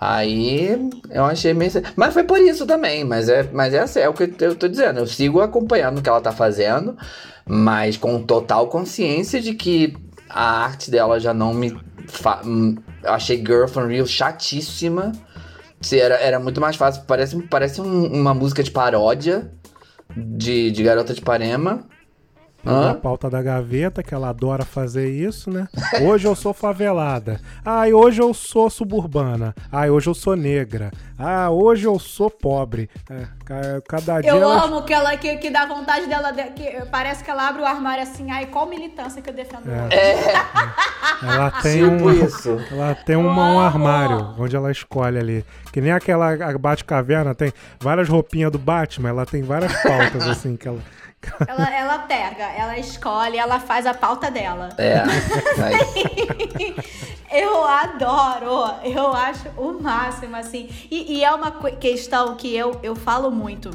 [0.00, 0.68] Aí
[1.10, 1.70] eu achei meio.
[1.96, 3.04] Mas foi por isso também.
[3.04, 5.00] Mas é, mas é, assim, é o que eu tô dizendo.
[5.00, 6.96] Eu sigo acompanhando o que ela tá fazendo,
[7.46, 9.96] mas com total consciência de que
[10.28, 11.76] a arte dela já não me.
[12.44, 15.12] Hum, achei Girl from Real chatíssima.
[15.92, 17.02] Era, era muito mais fácil.
[17.06, 19.50] Parece, parece um- uma música de paródia
[20.16, 21.84] de, de Garota de Parema.
[22.66, 22.90] Pegou Hã?
[22.90, 25.68] a pauta da gaveta, que ela adora fazer isso, né?
[26.02, 27.40] Hoje eu sou favelada.
[27.64, 29.54] Ai, hoje eu sou suburbana.
[29.70, 30.90] Ai, hoje eu sou negra.
[31.16, 32.90] Ah, hoje eu sou pobre.
[33.08, 36.32] É, ca- cada dia Eu ela- amo que ela que, que dá vontade dela.
[36.32, 39.70] de- que parece que ela abre o armário assim, ai, qual militância que eu defendo
[39.70, 39.84] É.
[39.86, 40.36] hoje?
[41.22, 42.58] Ela tem Tipo um, isso.
[42.72, 45.44] ela tem uma- um armário onde ela escolhe ali.
[45.72, 50.66] Que nem aquela Batcaverna tem várias roupinhas do Batman, ela tem várias pautas assim que
[50.66, 50.78] ela
[51.46, 54.70] Ela, ela pega, ela escolhe, ela faz a pauta dela.
[54.78, 55.02] É.
[57.30, 60.68] Eu adoro, eu acho o máximo, assim.
[60.90, 63.70] E, e é uma questão que eu, eu falo muito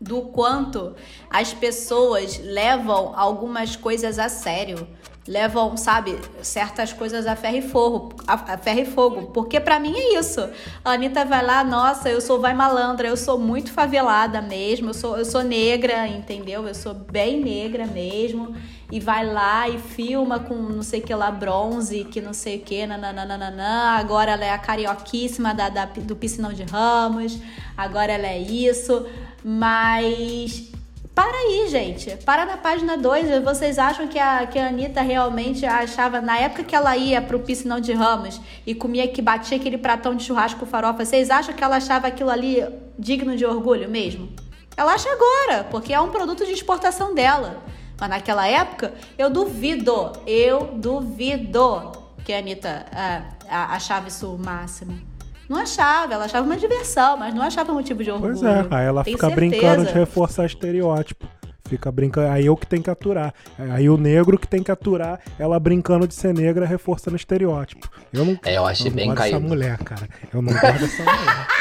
[0.00, 0.94] do quanto
[1.30, 4.88] as pessoas levam algumas coisas a sério.
[5.28, 8.14] Levam, sabe, certas coisas a ferro e fogo.
[8.28, 9.22] A, ferro e fogo.
[9.32, 10.40] Porque pra mim é isso.
[10.84, 14.94] A Anitta vai lá, nossa, eu sou vai malandra, eu sou muito favelada mesmo, eu
[14.94, 16.66] sou, eu sou negra, entendeu?
[16.68, 18.54] Eu sou bem negra mesmo.
[18.90, 22.60] E vai lá e filma com não sei que lá, bronze, que não sei o
[22.60, 23.96] que, nananana.
[23.98, 27.36] Agora ela é a carioquíssima da, da- do piscinão de Ramos.
[27.76, 29.04] Agora ela é isso.
[29.42, 30.70] Mas
[31.16, 32.14] para aí, gente.
[32.26, 33.42] Para na página 2.
[33.42, 37.40] Vocês acham que a, que a Anitta realmente achava, na época que ela ia pro
[37.40, 41.54] piscinão de Ramos e comia que batia aquele pratão de churrasco com farofa, vocês acham
[41.54, 42.62] que ela achava aquilo ali
[42.98, 44.28] digno de orgulho mesmo?
[44.76, 47.62] Ela acha agora, porque é um produto de exportação dela.
[47.98, 51.92] Mas naquela época, eu duvido, eu duvido
[52.26, 55.00] que a Anitta ah, a- achava isso o máximo.
[55.48, 58.32] Não achava, ela achava uma diversão, mas não achava motivo de orgulho.
[58.38, 59.50] Pois é, aí ela Tenho fica certeza.
[59.50, 61.26] brincando de reforçar estereótipo.
[61.68, 63.34] Fica brincando, aí eu que tenho que aturar.
[63.58, 67.88] Aí o negro que tem que aturar, ela brincando de ser negra, reforçando estereótipo.
[68.12, 69.48] Eu não, É, eu achei eu não bem gosto dessa caído.
[69.48, 70.08] mulher, cara.
[70.32, 71.46] Eu não gosto dessa mulher.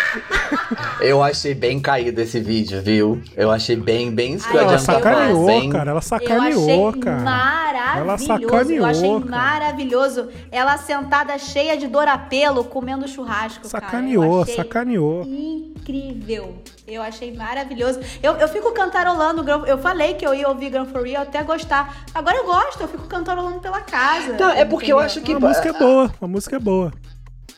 [1.00, 3.22] Eu achei bem caído esse vídeo, viu?
[3.36, 5.00] Eu achei bem, bem Ai, eu Ela eu adiantava.
[5.04, 5.70] sacaneou, bem...
[5.70, 5.92] cara.
[5.92, 7.22] Ela Eu sacaneou, achei cara.
[7.22, 8.00] maravilhoso.
[8.00, 9.26] Ela sacaneou, eu achei cara.
[9.26, 10.30] maravilhoso.
[10.52, 14.34] Ela sentada cheia de dor a pelo, comendo churrasco, Sacaneou, cara.
[14.36, 15.24] Eu achei sacaneou.
[15.26, 16.56] Incrível.
[16.88, 18.00] Eu achei maravilhoso.
[18.22, 19.44] Eu, eu fico cantarolando.
[19.66, 22.06] Eu falei que eu ia ouvir Grand For Real até gostar.
[22.14, 24.34] Agora eu gosto, eu fico cantarolando pela casa.
[24.34, 25.00] Não, é porque eu entendeu?
[25.00, 25.34] acho que.
[25.34, 26.94] A música é boa, a música é boa.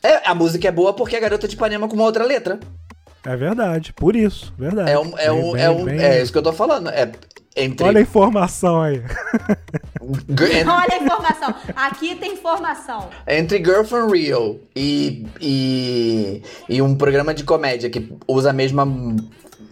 [0.04, 2.60] É, a música é boa porque a garota de Ipanema com uma outra letra.
[3.26, 4.90] É verdade, por isso, verdade.
[4.92, 5.18] É um.
[5.18, 6.90] É, um, bem, é, um bem- é isso que eu tô falando.
[6.90, 7.12] É
[7.58, 7.86] entre.
[7.86, 9.02] Olha a informação aí.
[10.00, 11.54] Olha a informação.
[11.76, 13.10] Aqui tem informação.
[13.28, 18.86] Entre Girl from Real e, e, e um programa de comédia que usa a mesma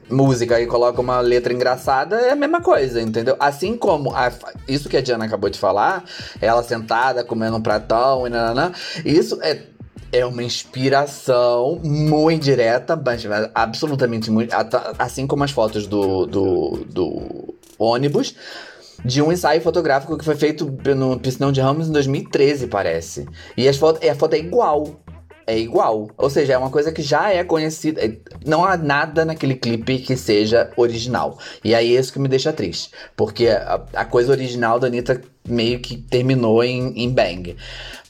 [0.09, 3.35] música e coloca uma letra engraçada, é a mesma coisa, entendeu?
[3.39, 4.31] Assim como a-
[4.67, 6.03] isso que a Diana acabou de falar,
[6.41, 8.71] ela sentada comendo um pratão e nananã,
[9.05, 9.63] isso é.
[10.11, 14.53] É uma inspiração muito direta, mas absolutamente muito.
[14.97, 18.35] Assim como as fotos do, do, do ônibus,
[19.03, 23.27] de um ensaio fotográfico que foi feito no Piscinão de Ramos em 2013, parece.
[23.57, 25.01] E as foto, a foto é igual.
[25.47, 26.09] É igual.
[26.17, 28.03] Ou seja, é uma coisa que já é conhecida.
[28.03, 31.37] É- Não há nada naquele clipe que seja original.
[31.63, 32.89] E aí é isso que me deixa triste.
[33.15, 37.55] Porque a, a coisa original da Anitta meio que terminou em, em Bang.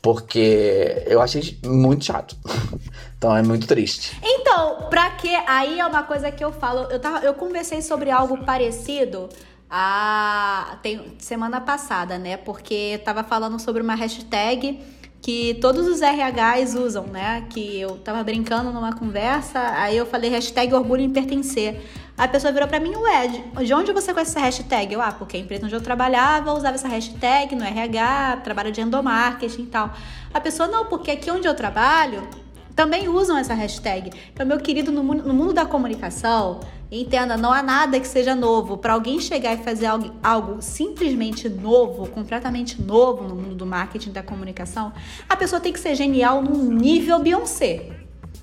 [0.01, 2.35] Porque eu achei muito chato.
[3.17, 4.17] então é muito triste.
[4.23, 5.33] Então, pra que?
[5.47, 6.91] Aí é uma coisa que eu falo.
[6.91, 9.29] Eu, tava, eu conversei sobre algo parecido
[9.69, 12.37] a tem, semana passada, né?
[12.37, 14.79] Porque tava falando sobre uma hashtag
[15.25, 17.47] que todos os RHs usam, né?
[17.49, 21.81] Que eu tava brincando numa conversa, aí eu falei hashtag orgulho em pertencer.
[22.17, 24.93] A pessoa virou pra mim, ué, de- de onde você conhece essa hashtag?
[24.93, 28.79] Eu, ah, porque a empresa onde eu trabalhava usava essa hashtag no RH, trabalho de
[28.79, 29.91] endomarketing e tal.
[30.33, 32.25] A pessoa, não, porque aqui onde eu trabalho,
[32.73, 34.11] também usam essa hashtag.
[34.33, 38.33] Então, meu querido, no mundo, no mundo da comunicação, entenda, não há nada que seja
[38.33, 38.77] novo.
[38.77, 44.11] Para alguém chegar e fazer algo, algo simplesmente novo, completamente novo no mundo do marketing
[44.11, 44.93] da comunicação,
[45.27, 47.89] a pessoa tem que ser genial num nível Beyoncé.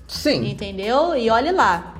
[0.07, 0.47] Sim.
[0.47, 1.15] Entendeu?
[1.15, 1.95] E olhe lá.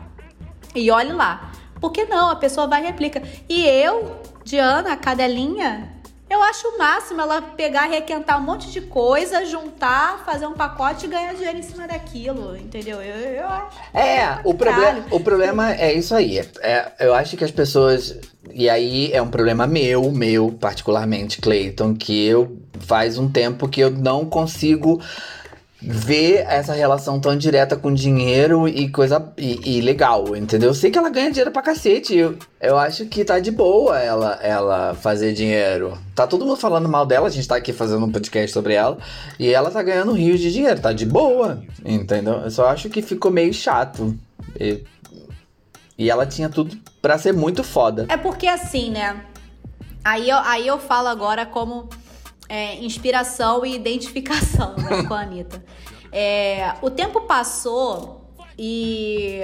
[0.75, 1.51] E olhe lá.
[1.84, 2.30] Por que não?
[2.30, 3.22] A pessoa vai e replica.
[3.50, 4.15] E eu,
[4.46, 5.91] Diana, a cadelinha,
[6.30, 11.08] eu acho o máximo ela pegar, requentar um monte de coisa, juntar, fazer um pacote
[11.08, 13.02] e ganhar dinheiro em cima daquilo, entendeu?
[13.02, 13.78] Eu, eu acho.
[13.93, 16.39] É, o, problema, o problema é isso aí.
[16.62, 18.17] É, eu acho que as pessoas.
[18.54, 23.82] E aí é um problema meu, meu, particularmente, Clayton, que eu faz um tempo que
[23.82, 25.02] eu não consigo
[25.86, 30.69] ver essa relação tão direta com dinheiro e coisa e, e legal, entendeu?
[30.69, 32.15] Eu sei que ela ganha dinheiro pra cacete.
[32.15, 35.98] Eu, eu acho que tá de boa ela, ela fazer dinheiro.
[36.15, 38.98] Tá todo mundo falando mal dela, a gente tá aqui fazendo um podcast sobre ela.
[39.38, 42.36] E ela tá ganhando rios de dinheiro, tá de boa, entendeu?
[42.36, 44.17] Eu só acho que ficou meio chato.
[44.58, 44.84] E,
[45.98, 48.06] e ela tinha tudo para ser muito foda.
[48.08, 49.22] É porque assim, né?
[50.04, 51.89] Aí eu, aí eu falo agora como
[52.47, 55.63] é, inspiração e identificação né, com a Anitta.
[56.12, 58.23] É, o tempo passou
[58.58, 59.39] e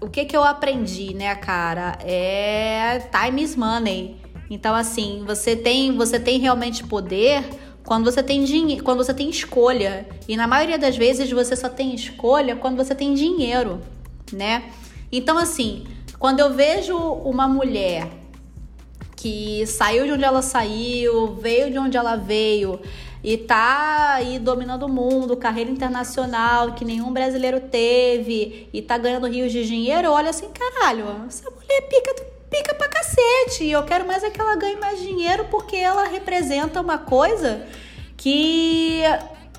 [0.00, 1.98] o que que eu aprendi, né, cara?
[2.02, 4.16] É time is money.
[4.48, 7.44] Então, assim, você tem, você tem realmente poder
[7.84, 10.06] quando você tem dinheiro, quando você tem escolha.
[10.26, 13.80] E na maioria das vezes você só tem escolha quando você tem dinheiro,
[14.32, 14.70] né?
[15.12, 15.84] Então, assim,
[16.18, 18.08] quando eu vejo uma mulher
[19.24, 22.78] que saiu de onde ela saiu, veio de onde ela veio
[23.22, 29.26] e tá aí dominando o mundo, carreira internacional que nenhum brasileiro teve e tá ganhando
[29.26, 32.14] rios de dinheiro, olha assim, caralho, essa mulher pica,
[32.50, 33.64] pica pra cacete.
[33.64, 37.66] E eu quero mais é que ela ganhe mais dinheiro porque ela representa uma coisa
[38.18, 39.00] que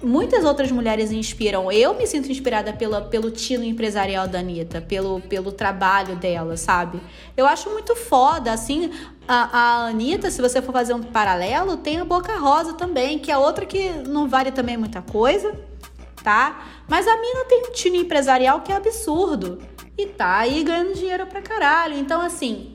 [0.01, 1.71] muitas outras mulheres inspiram.
[1.71, 7.01] Eu me sinto inspirada pela, pelo tino empresarial da Anitta, pelo, pelo trabalho dela, sabe?
[7.35, 8.91] Eu acho muito foda, assim,
[9.27, 13.31] a, a Anitta, se você for fazer um paralelo, tem a Boca Rosa também, que
[13.31, 15.53] é outra que não vale também muita coisa,
[16.23, 16.65] tá?
[16.87, 19.59] Mas a mina tem um tino empresarial que é absurdo.
[19.97, 21.97] E tá aí ganhando dinheiro pra caralho.
[21.97, 22.73] Então, assim,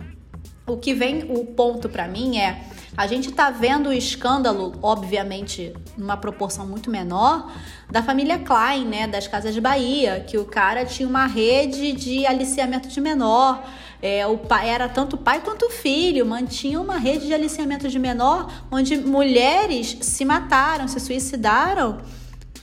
[0.66, 2.64] o que vem, o ponto para mim é
[2.96, 7.50] a gente tá vendo o escândalo, obviamente, numa proporção muito menor,
[7.90, 12.26] da família Klein, né, das Casas de Bahia, que o cara tinha uma rede de
[12.26, 13.62] aliciamento de menor.
[14.03, 18.50] É, o pai era tanto pai quanto filho, mantinha uma rede de aliciamento de menor,
[18.70, 21.98] onde mulheres se mataram, se suicidaram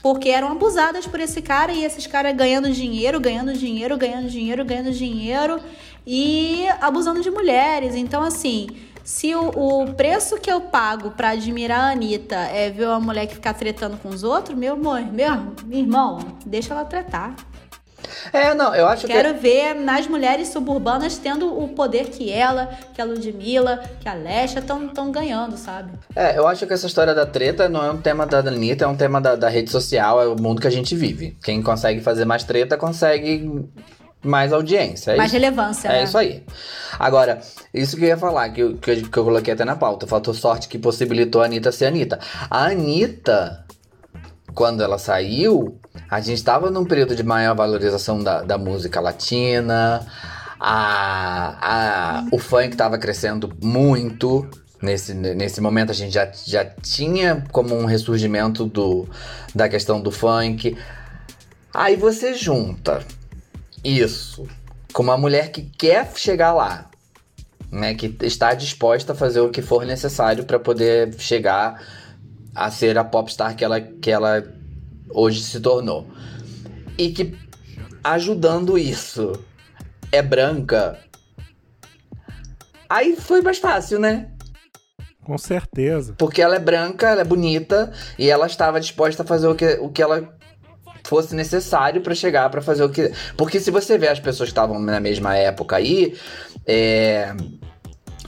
[0.02, 4.64] porque eram abusadas por esse cara e esses caras ganhando dinheiro, ganhando dinheiro, ganhando dinheiro,
[4.64, 5.60] ganhando dinheiro
[6.06, 7.94] e abusando de mulheres.
[7.94, 8.68] Então, assim,
[9.08, 13.26] se o, o preço que eu pago para admirar a Anitta é ver uma mulher
[13.26, 17.34] que ficar tretando com os outros, meu amor, meu, meu irmão, deixa ela tretar.
[18.34, 19.40] É, não, eu acho Quero que.
[19.40, 24.58] ver nas mulheres suburbanas tendo o poder que ela, que a Ludmilla, que a Lesha
[24.58, 25.90] estão ganhando, sabe?
[26.14, 28.88] É, eu acho que essa história da treta não é um tema da Anitta, é
[28.88, 31.34] um tema da, da rede social, é o mundo que a gente vive.
[31.42, 33.66] Quem consegue fazer mais treta consegue
[34.22, 35.12] mais audiência.
[35.12, 35.40] É mais isso.
[35.40, 36.04] relevância, É né?
[36.04, 36.42] isso aí.
[36.98, 37.40] Agora,
[37.72, 40.06] isso que eu ia falar, que eu, que eu, que eu coloquei até na pauta,
[40.06, 42.18] faltou sorte que possibilitou a Anitta ser a Anitta.
[42.50, 43.64] A Anitta,
[44.54, 45.78] quando ela saiu,
[46.10, 50.04] a gente estava num período de maior valorização da, da música latina,
[50.58, 54.48] a, a, o funk estava crescendo muito.
[54.80, 59.08] Nesse, nesse momento a gente já, já tinha como um ressurgimento do,
[59.52, 60.76] da questão do funk.
[61.74, 63.00] Aí você junta
[63.84, 64.46] isso
[64.92, 66.90] com uma mulher que quer chegar lá,
[67.70, 71.82] né, que está disposta a fazer o que for necessário para poder chegar
[72.54, 74.42] a ser a popstar que ela, que ela
[75.10, 76.06] hoje se tornou.
[76.96, 77.38] E que
[78.02, 79.32] ajudando isso
[80.10, 80.98] é branca.
[82.88, 84.30] Aí foi mais fácil, né?
[85.22, 86.14] Com certeza.
[86.16, 89.74] Porque ela é branca, ela é bonita e ela estava disposta a fazer o que,
[89.74, 90.37] o que ela
[91.08, 93.12] fosse necessário para chegar para fazer o que.
[93.36, 96.14] Porque se você vê as pessoas que estavam na mesma época aí,
[96.66, 97.34] é...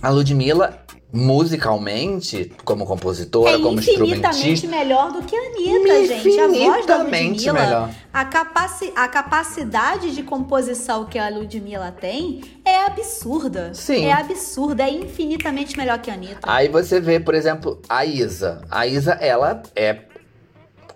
[0.01, 0.81] a Ludmilla
[1.13, 6.41] musicalmente, como compositora, É como infinitamente instrumentista, melhor do que a Anitta, gente.
[6.41, 7.91] A voz da Infinitamente Ludmilla, melhor.
[8.13, 13.75] a, capaci a capacidade de composição que a Ludmilla tem é absurda.
[13.75, 14.05] Sim.
[14.05, 16.41] É absurda, é infinitamente melhor que a Anitta.
[16.43, 18.63] Aí você vê, por exemplo, a Isa.
[18.71, 20.10] A Isa, ela é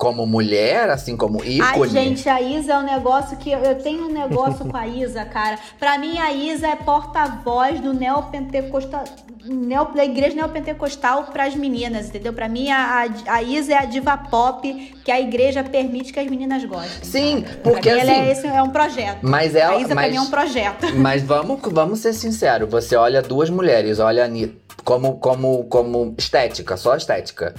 [0.04, 1.62] como mulher, assim, como ícone.
[1.62, 5.24] Ai, gente, a Isa é um negócio que eu, tenho um negócio com a Isa,
[5.24, 5.58] cara.
[5.78, 9.04] Pra mim, a Isa é porta-voz do neopentecostal.
[9.46, 12.34] Neo, da igreja neopentecostal pras meninas, entendeu?
[12.34, 16.20] Pra mim, a, a, a Isa é a diva pop que a igreja permite que
[16.20, 17.02] as meninas gostem.
[17.02, 18.10] Sim, porque pra mim, assim.
[18.10, 19.18] ela é, esse é um projeto.
[19.22, 20.86] Mas ela, a Isa pra mas, mim é um projeto.
[20.96, 22.68] Mas vamos, vamos ser sinceros.
[22.70, 27.54] Você olha duas mulheres, olha a Anitta como, como, como estética, só estética.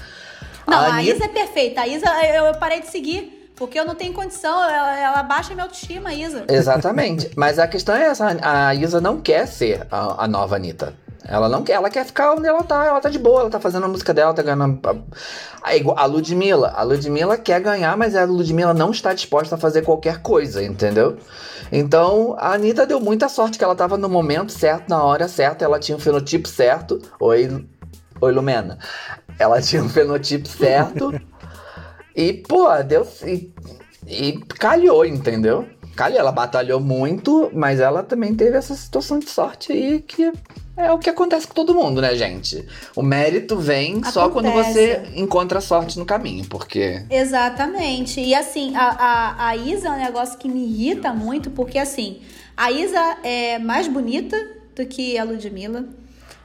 [0.67, 1.81] Não, a, Anitta- Isa é perfeita.
[1.81, 3.33] A Isa, eu, eu parei de seguir.
[3.55, 6.43] Porque eu não tenho condição, ela, ela baixa minha autoestima, a Isa.
[6.49, 7.31] Exatamente.
[7.37, 10.93] Mas a questão é essa: a Isa não quer ser a, a nova Anitta.
[11.27, 13.59] Ela não quer, ela quer ficar onde ela tá, ela tá de boa, ela tá
[13.59, 14.79] fazendo a música dela, tá ganhando.
[14.85, 16.73] A, a, a Ludmilla.
[16.75, 21.17] A Ludmilla quer ganhar, mas a Ludmilla não está disposta a fazer qualquer coisa, entendeu?
[21.71, 25.65] Então, a Anitta deu muita sorte que ela tava no momento certo, na hora certa,
[25.65, 27.01] ela tinha o fenotipo certo.
[27.19, 27.65] Oi,
[28.21, 28.77] oi Lumena.
[29.37, 31.13] Ela tinha o fenotipo certo.
[32.15, 33.07] e, pô, deu.
[33.25, 33.53] E,
[34.07, 35.67] e calhou, entendeu?
[35.95, 40.31] Calhou, ela batalhou muito, mas ela também teve essa situação de sorte aí que
[40.77, 42.67] é o que acontece com todo mundo, né, gente?
[42.93, 44.73] O mérito vem só quando Acontece.
[44.73, 47.05] você encontra sorte no caminho, porque.
[47.09, 48.19] Exatamente.
[48.19, 52.19] E assim, a, a, a Isa é um negócio que me irrita muito, porque assim,
[52.57, 54.37] a Isa é mais bonita
[54.75, 55.85] do que a Ludmilla.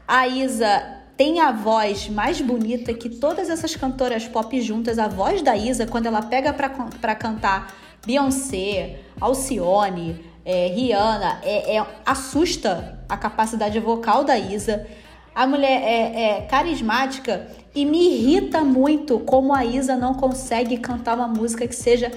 [0.07, 4.99] A Isa tem a voz mais bonita que todas essas cantoras pop juntas.
[4.99, 7.75] A voz da Isa, quando ela pega pra cantar
[8.07, 14.87] Beyoncé, Alcione, é, Rihanna, é, é- assusta a capacidade vocal da Isa.
[15.35, 21.17] A mulher é, é carismática e me irrita muito como a Isa não consegue cantar
[21.17, 22.11] uma música que seja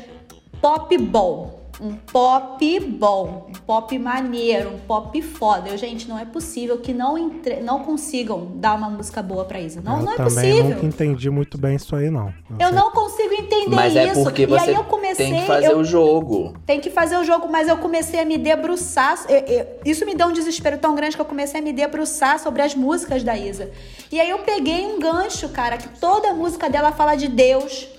[0.62, 1.62] pop bom.
[1.84, 5.67] Um pop bom, um pop maneiro, um pop foda.
[5.69, 7.59] Eu, gente, não é possível que não, entre...
[7.59, 9.81] não consigam dar uma música boa pra Isa.
[9.81, 10.63] Não, eu não é também possível.
[10.75, 12.34] nunca entendi muito bem isso aí, não.
[12.57, 14.19] Eu sei- não consigo entender Mas isso.
[14.21, 15.25] é porque e você aí eu comecei.
[15.25, 16.53] tem que fazer eu- o jogo.
[16.65, 19.19] tem que fazer o jogo, mas eu comecei a me debruçar.
[19.27, 22.39] eu- eu- isso me deu um desespero tão grande que eu comecei a me debruçar
[22.39, 23.69] sobre as músicas da Isa.
[24.09, 27.89] E aí eu peguei um gancho, cara, que toda música dela fala de Deus.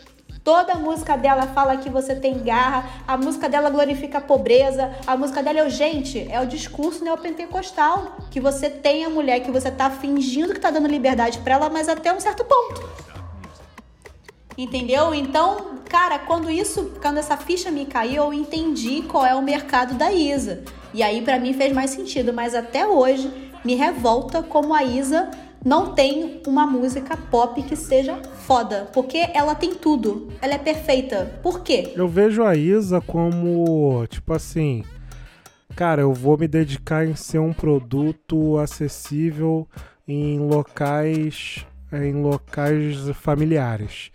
[0.44, 5.16] Toda música dela fala que você tem garra, a música dela glorifica a pobreza, a
[5.16, 9.50] música dela é o gente, é o discurso neopentecostal, que você tem a mulher que
[9.50, 12.86] você tá fingindo que tá dando liberdade pra ela, mas até um certo ponto.
[14.58, 15.14] Entendeu?
[15.14, 19.94] Então, cara, quando isso, quando essa ficha me caiu, eu entendi qual é o mercado
[19.94, 20.62] da Isa.
[20.92, 23.32] E aí pra mim fez mais sentido, mas até hoje
[23.64, 25.30] me revolta como a Isa
[25.64, 30.28] não tem uma música pop que seja foda, porque ela tem tudo.
[30.42, 31.40] Ela é perfeita.
[31.42, 31.92] Por quê?
[31.96, 34.84] Eu vejo a Isa como, tipo assim,
[35.74, 39.66] cara, eu vou me dedicar em ser um produto acessível
[40.06, 44.12] em locais, em locais familiares.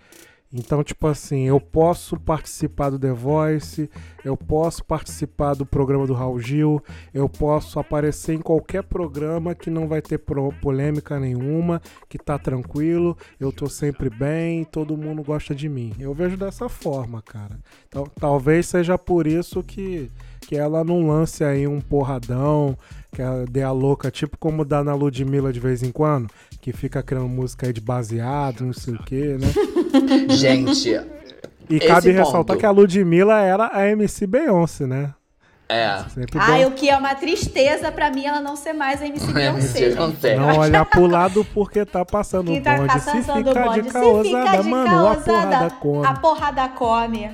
[0.52, 3.88] Então, tipo assim, eu posso participar do The Voice,
[4.26, 6.84] eu posso participar do programa do Raul Gil,
[7.14, 10.20] eu posso aparecer em qualquer programa que não vai ter
[10.60, 15.94] polêmica nenhuma, que tá tranquilo, eu tô sempre bem, todo mundo gosta de mim.
[16.00, 17.60] Eu vejo dessa forma, cara.
[17.88, 20.10] Então, talvez seja por isso que,
[20.42, 22.76] que ela não lance aí um porradão,
[23.12, 26.28] que ela dê a louca, tipo como dá na Ludmilla de vez em quando,
[26.62, 29.48] que fica criando música aí de baseado, não sei o que, né?
[30.36, 30.90] Gente,
[31.70, 32.18] E Esse cabe ponto.
[32.26, 35.14] ressaltar que a Ludmilla era a MC Beyoncé, né?
[35.70, 36.04] é.
[36.14, 39.06] Sempre Ai, bom o que é uma tristeza pra mim ela não ser mais a
[39.08, 40.36] MC Beyoncé.
[40.36, 42.88] não olhar pro lado porque tá passando o tá bonde.
[42.94, 43.82] passando Se do ficar bonde.
[43.84, 46.06] de caosada, ficar de mano, a porrada come.
[46.08, 47.30] a porrada come.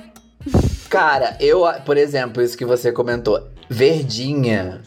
[0.90, 4.82] Cara, eu, por exemplo, isso que você comentou, Verdinha,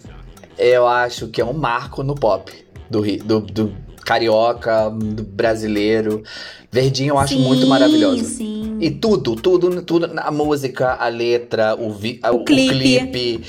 [0.57, 2.53] eu acho que é um marco no pop
[2.89, 6.23] do, do, do carioca, do brasileiro.
[6.71, 8.23] Verdinha eu acho Sim, muito maravilhoso.
[8.25, 8.77] Sim.
[8.79, 12.69] E tudo, tudo, tudo, a música, a letra, o, vi, a- o clipe.
[12.79, 13.43] clipe,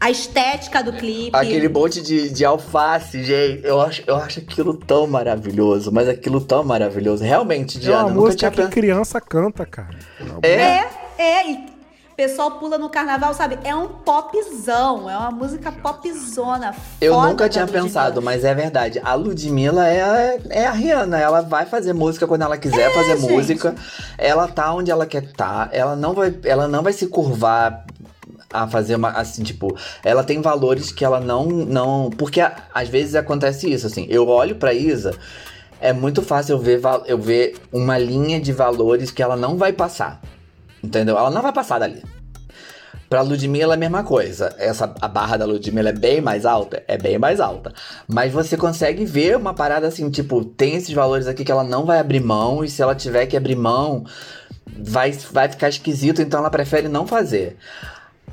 [0.00, 1.30] A estética do clipe.
[1.32, 3.64] aquele monte de, de alface, gente.
[3.64, 7.22] Eu acho, eu acho aquilo tão maravilhoso, mas aquilo tão maravilhoso.
[7.24, 9.96] Realmente, É Diana, uma nunca música tinha que criança canta, cara.
[10.42, 10.88] É, É,
[11.18, 11.50] é.
[11.50, 11.73] E
[12.14, 13.58] o pessoal pula no carnaval, sabe?
[13.64, 15.10] É um popzão.
[15.10, 16.72] É uma música popzona.
[17.00, 19.00] Eu nunca tinha pensado, mas é verdade.
[19.04, 21.18] A Ludmilla é, é a Rihanna.
[21.18, 23.32] Ela vai fazer música quando ela quiser fazer É, gente.
[23.32, 23.74] música.
[24.16, 25.68] Ela tá onde ela quer estar.
[25.72, 27.84] Ela não vai, ela não vai se curvar
[28.52, 32.88] a fazer uma assim, tipo, ela tem valores que ela não não, porque a- às
[32.88, 34.06] vezes acontece isso assim.
[34.08, 35.12] Eu olho pra Isa,
[35.80, 39.72] é muito fácil eu ver eu ver uma linha de valores que ela não vai
[39.72, 40.20] passar.
[40.84, 41.16] Entendeu?
[41.18, 42.02] Ela não vai passar dali.
[43.08, 44.54] Pra Ludmilla é a mesma coisa.
[44.58, 46.82] Essa, a barra da Ludmilla é bem mais alta?
[46.88, 47.72] É bem mais alta.
[48.08, 51.84] Mas você consegue ver uma parada assim, tipo, tem esses valores aqui que ela não
[51.84, 54.04] vai abrir mão, e se ela tiver que abrir mão,
[54.78, 57.56] vai, vai ficar esquisito, então ela prefere não fazer.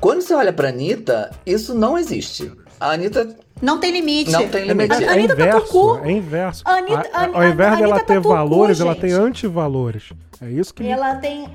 [0.00, 2.50] Quando você olha pra Anitta, isso não existe.
[2.80, 4.32] A Anitta Não tem limite.
[4.32, 5.04] não tem É, limite.
[5.04, 6.00] é A Anitta tá inverso, cu.
[6.02, 6.62] é inverso.
[6.64, 10.10] A Anitta- A- a- ao invés dela ter tá cu, valores, ela tem antivalores.
[10.40, 11.46] É isso que me Ela tem.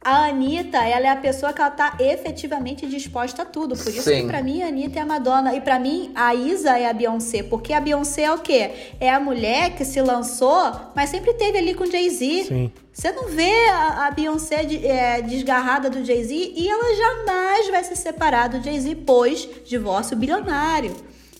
[0.00, 3.76] A Anitta, ela é a pessoa que ela tá efetivamente disposta a tudo.
[3.76, 4.20] Por isso Sim.
[4.22, 5.52] que pra mim a Anitta é a Madonna.
[5.54, 7.42] E pra mim a Isa é a Beyoncé.
[7.42, 8.70] Porque a Beyoncé é o quê?
[9.00, 12.44] É a mulher que se lançou, mas sempre teve ali com o Jay-Z.
[12.44, 12.72] Sim.
[12.92, 17.82] Você não vê a, a Beyoncé de- é, desgarrada do Jay-Z e ela jamais vai
[17.82, 20.94] se separar do Jay-Z pós divórcio bilionário.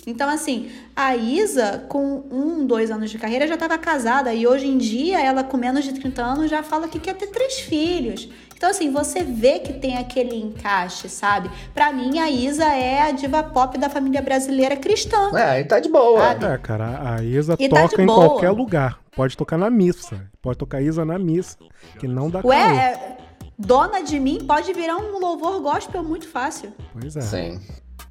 [0.07, 4.33] Então, assim, a Isa, com um, dois anos de carreira, já estava casada.
[4.33, 7.27] E hoje em dia, ela com menos de 30 anos já fala que quer ter
[7.27, 8.29] três filhos.
[8.57, 11.51] Então, assim, você vê que tem aquele encaixe, sabe?
[11.75, 15.37] Pra mim, a Isa é a diva pop da família brasileira cristã.
[15.37, 16.21] É, aí tá de boa.
[16.21, 16.45] Sabe?
[16.47, 18.29] É, cara, a Isa E tá toca de em boa.
[18.31, 19.01] qualquer lugar.
[19.15, 20.31] Pode tocar na missa.
[20.41, 21.59] Pode tocar Isa na missa.
[21.99, 22.79] Que não dá Ué, calor.
[22.79, 23.17] é-
[23.59, 26.73] dona de mim pode virar um louvor gospel muito fácil.
[26.93, 27.21] Pois é.
[27.23, 27.61] Sim.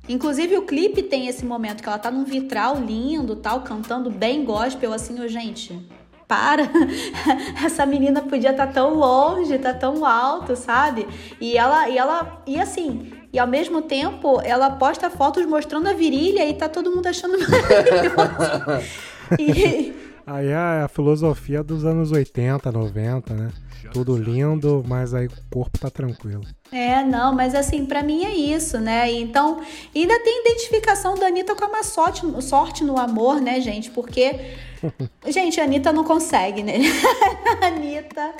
[0.07, 4.45] Inclusive, o clipe tem esse momento que ela tá num vitral lindo, tal, cantando bem
[4.45, 5.79] gospel, assim, ô, gente.
[6.27, 6.63] Para!
[7.63, 11.07] Essa menina podia estar tão longe, tá tão alto, sabe?
[11.39, 15.93] E ela, e ela, e assim, e ao mesmo tempo, ela posta fotos mostrando a
[15.93, 19.05] virilha e tá todo mundo achando maravilhoso.
[19.39, 19.91] E,
[20.25, 23.51] Aí é a filosofia dos anos 80, 90, né?
[23.93, 26.41] Tudo lindo, mas aí o corpo tá tranquilo.
[26.71, 29.11] É, não, mas assim, pra mim é isso, né?
[29.11, 29.61] Então,
[29.95, 33.91] ainda tem identificação da Anitta com a má sorte, sorte no amor, né, gente?
[33.91, 34.39] Porque,
[35.27, 36.79] gente, a Anitta não consegue, né?
[37.61, 38.33] A Anitta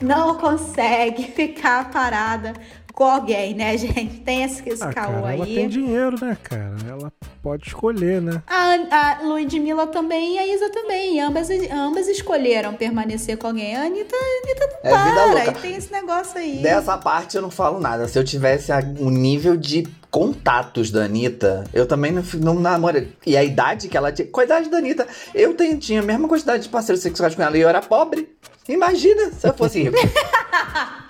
[0.00, 2.52] não consegue ficar parada
[2.92, 4.20] com alguém, né, gente?
[4.20, 5.54] Tem esse, esse Ah, caô cara, ela aí.
[5.54, 6.74] tem dinheiro, né, cara?
[6.88, 7.12] Ela
[7.42, 8.42] pode escolher, né?
[8.46, 11.20] A, a Ludmilla também e a Isa também.
[11.20, 13.74] Ambas, ambas escolheram permanecer com alguém.
[13.76, 15.26] A Anitta, a Anitta não É vida para.
[15.44, 15.50] louca.
[15.58, 16.58] E tem esse negócio aí.
[16.62, 18.06] Dessa parte eu não falo nada.
[18.06, 18.70] Se eu tivesse
[19.00, 23.08] o nível de contatos da Anitta, eu também não, não namoro.
[23.26, 24.28] E a idade que ela tinha.
[24.28, 27.42] Com a idade da Anitta, eu tenho, tinha a mesma quantidade de parceiros sexuais com
[27.42, 28.28] ela e eu era pobre.
[28.68, 29.96] Imagina se eu fosse rico.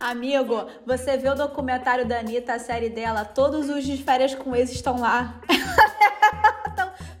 [0.00, 4.54] Amigo, você vê o documentário da Anitta, a série dela, todos os de férias com
[4.54, 5.40] ex estão lá.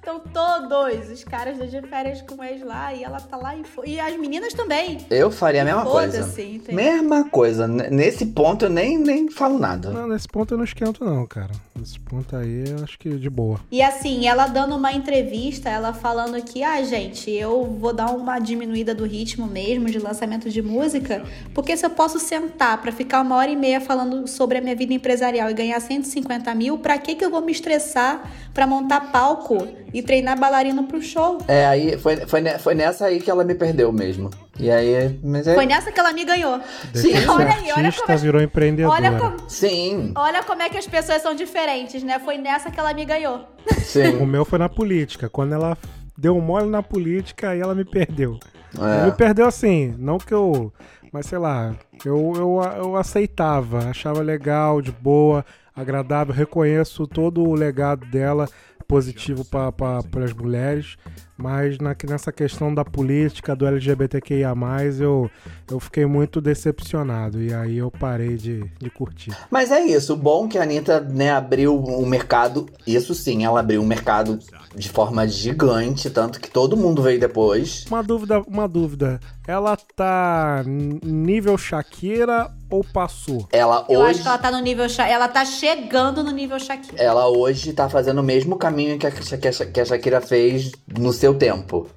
[0.00, 3.84] Estão todos os caras de férias com ex lá e ela tá lá e, fo-
[3.84, 4.96] e as meninas também.
[5.10, 6.20] Eu faria a mesma coisa.
[6.40, 6.74] Entendeu?
[6.74, 7.68] Mesma coisa.
[7.68, 9.90] Nesse ponto eu nem, nem falo nada.
[9.90, 11.50] Não, nesse ponto eu não esquento, não, cara.
[11.78, 13.60] Nesse ponto aí eu acho que de boa.
[13.70, 18.38] E assim, ela dando uma entrevista, ela falando que, ah, gente, eu vou dar uma
[18.38, 21.22] diminuída do ritmo mesmo de lançamento de música,
[21.54, 24.74] porque se eu posso sentar pra ficar uma hora e meia falando sobre a minha
[24.74, 28.22] vida empresarial e ganhar 150 mil, pra que que eu vou me estressar
[28.54, 31.38] pra montar palco e treinar bailarino pro show?
[31.48, 34.30] É, aí foi, foi, foi nessa aí que ela me perdeu mesmo.
[34.58, 35.18] E aí.
[35.22, 35.54] Mas é.
[35.54, 36.60] Foi nessa que ela me ganhou.
[36.94, 37.12] Sim.
[37.28, 38.94] Olha aí, olha como é- virou empreendedora.
[38.94, 42.18] Olha como, Sim, olha como é que as pessoas são diferentes, né?
[42.18, 43.46] Foi nessa que ela me ganhou.
[43.70, 44.26] O sim.
[44.26, 45.28] meu foi na política.
[45.28, 45.76] Quando ela
[46.16, 48.38] deu um mole na política, aí ela me perdeu.
[48.78, 49.06] É.
[49.06, 50.72] Me perdeu assim, não que eu.
[51.12, 51.74] Mas sei lá,
[52.04, 58.48] eu, eu, eu aceitava, achava legal, de boa, agradável, reconheço todo o legado dela
[58.90, 60.96] positivo para as mulheres,
[61.40, 64.52] mas na, nessa questão da política, do LGBTQIA,
[65.00, 65.30] eu,
[65.70, 69.32] eu fiquei muito decepcionado e aí eu parei de, de curtir.
[69.50, 73.60] Mas é isso, o bom que a Anitta, né, abriu o mercado, isso sim, ela
[73.60, 74.38] abriu o mercado
[74.74, 77.84] de forma gigante, tanto que todo mundo veio depois.
[77.88, 79.18] Uma dúvida, uma dúvida.
[79.46, 83.48] Ela tá nível Shakira ou passou?
[83.50, 84.86] Ela Eu hoje, acho que ela tá no nível.
[85.08, 87.02] Ela tá chegando no nível Shakira.
[87.02, 90.70] ela hoje tá fazendo o mesmo caminho que a, que a- que a Shakira fez
[90.98, 91.88] no seu tempo.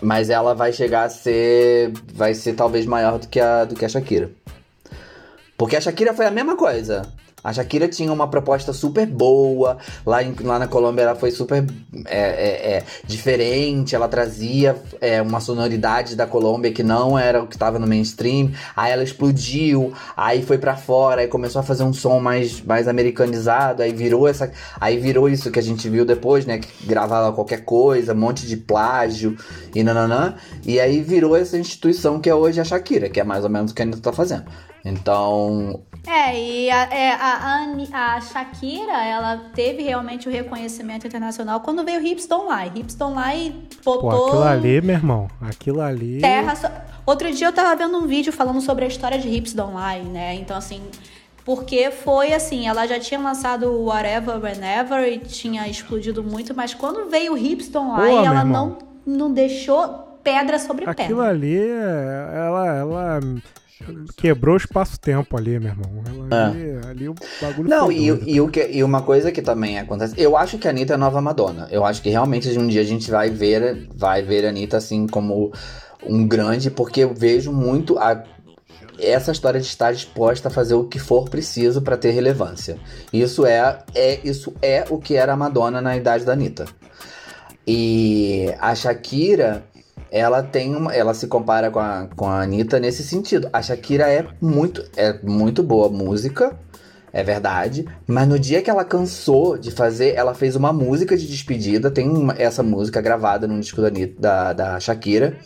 [0.00, 3.84] Mas ela vai chegar a ser, vai ser talvez maior do que a, do que
[3.84, 4.30] a Shakira.
[5.56, 7.02] Porque a Shakira foi a mesma coisa.
[7.42, 9.78] A Shakira tinha uma proposta super boa.
[10.04, 11.64] Lá, em- lá na Colômbia ela foi super
[12.06, 13.94] é, é, é, diferente.
[13.94, 18.50] Ela trazia é, uma sonoridade da Colômbia que não era o que estava no mainstream.
[18.76, 19.92] Aí ela explodiu.
[20.16, 21.22] Aí foi pra fora.
[21.22, 23.82] Aí começou a fazer um som mais, mais americanizado.
[23.82, 24.50] Aí virou essa.
[24.80, 26.58] Aí virou isso que a gente viu depois, né?
[26.58, 29.36] Que gravava qualquer coisa, um monte de plágio
[29.74, 30.34] e nananã.
[30.64, 33.72] E aí virou essa instituição que é hoje a Shakira, que é mais ou menos
[33.72, 34.44] o que a Anitta tá fazendo.
[34.84, 41.60] Então, É, e a, é, a, a, a Shakira, ela teve realmente o reconhecimento internacional
[41.60, 42.80] quando veio Hips Don't Lie.
[42.80, 46.20] Hips Don't Lie botou Pô, aquilo ali, meu irmão, aquilo ali.
[46.20, 46.54] terra...
[46.56, 46.68] so-
[47.06, 50.08] Outro dia eu tava vendo um vídeo falando sobre a história de Hips Don't Lie,
[50.10, 50.34] né?
[50.34, 50.82] Então, assim...
[51.42, 56.74] Porque foi assim, ela já tinha lançado o Whatever, Whenever e tinha explodido muito, mas
[56.74, 58.76] quando veio o Hips Don't Lie, Pô, meu ela irmão.
[59.06, 59.88] não, não deixou
[60.22, 61.30] pedra sobre Aquilo pedra.
[61.30, 63.20] ali, ela, ela
[64.16, 66.02] quebrou o espaço-tempo ali, meu irmão.
[66.06, 68.28] Ela ali, ali o bagulho Não, e, doido.
[68.28, 70.96] e, o que, e uma coisa que também acontece, eu acho que a Anitta é
[70.96, 71.68] a nova Madonna.
[71.70, 75.06] Eu acho que realmente um dia a gente vai ver, vai ver a Anitta assim
[75.06, 75.52] como
[76.06, 78.24] um grande, porque eu vejo muito a,
[78.98, 82.76] essa história de estar disposta a fazer o que for preciso pra ter relevância.
[83.12, 86.66] Isso é, é, isso é o que era a Madonna na idade da Anitta.
[87.66, 89.64] E a Shakira,
[90.10, 93.48] ela tem uma, ela se compara com a, com a Anitta nesse sentido.
[93.52, 96.56] A Shakira é muito, é muito boa música,
[97.12, 101.26] é verdade, mas no dia que ela cansou de fazer, ela fez uma música de
[101.26, 105.36] despedida, tem uma- essa música gravada no disco da, Anitta- da, da Shakira.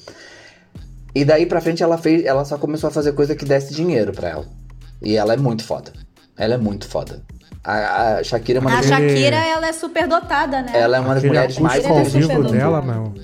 [1.14, 4.12] E daí pra frente ela fez, ela só começou a fazer coisa que desse dinheiro
[4.12, 4.44] pra ela.
[5.00, 5.92] E ela é muito foda.
[6.36, 7.22] Ela é muito foda.
[7.62, 10.72] A, a Shakira é uma A Shakira, ela é super dotada, né?
[10.74, 13.14] ela é uma das Aquele mulheres mais é vivo super dela, meu.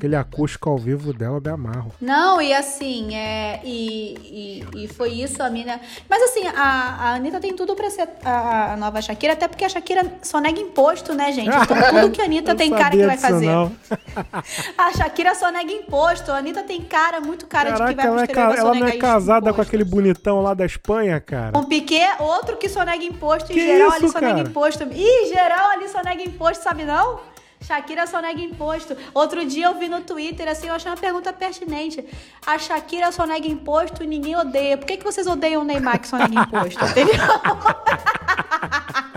[0.00, 1.92] Aquele acústico ao vivo dela, eu me amarro.
[2.00, 5.78] Não, e assim, é, e, e, e foi isso a mina.
[6.08, 9.62] Mas assim, a, a Anitta tem tudo pra ser a, a nova Shakira, até porque
[9.62, 11.48] a Shakira só nega imposto, né, gente?
[11.54, 11.66] Então
[12.00, 13.44] tudo que a Anitta tem cara que vai fazer.
[13.46, 13.70] não.
[14.78, 16.32] A Shakira só nega imposto.
[16.32, 18.86] A Anitta tem cara, muito cara de que Caraca, vai ela, é ca- ela não
[18.86, 19.62] é casada com imposto.
[19.68, 21.58] aquele bonitão lá da Espanha, cara.
[21.58, 24.48] Um Piquet, outro que só nega imposto, e Que geral isso, ali só nega cara?
[24.48, 24.84] imposto.
[24.92, 27.20] Ih, geral ali só nega imposto, sabe não?
[27.60, 28.96] Shakira só nega imposto.
[29.12, 32.04] Outro dia eu vi no Twitter, assim, eu achei uma pergunta pertinente.
[32.46, 34.78] A Shakira só nega imposto e ninguém odeia.
[34.78, 36.84] Por que, que vocês odeiam o Neymar que só nega imposto?
[36.90, 37.14] Entendeu?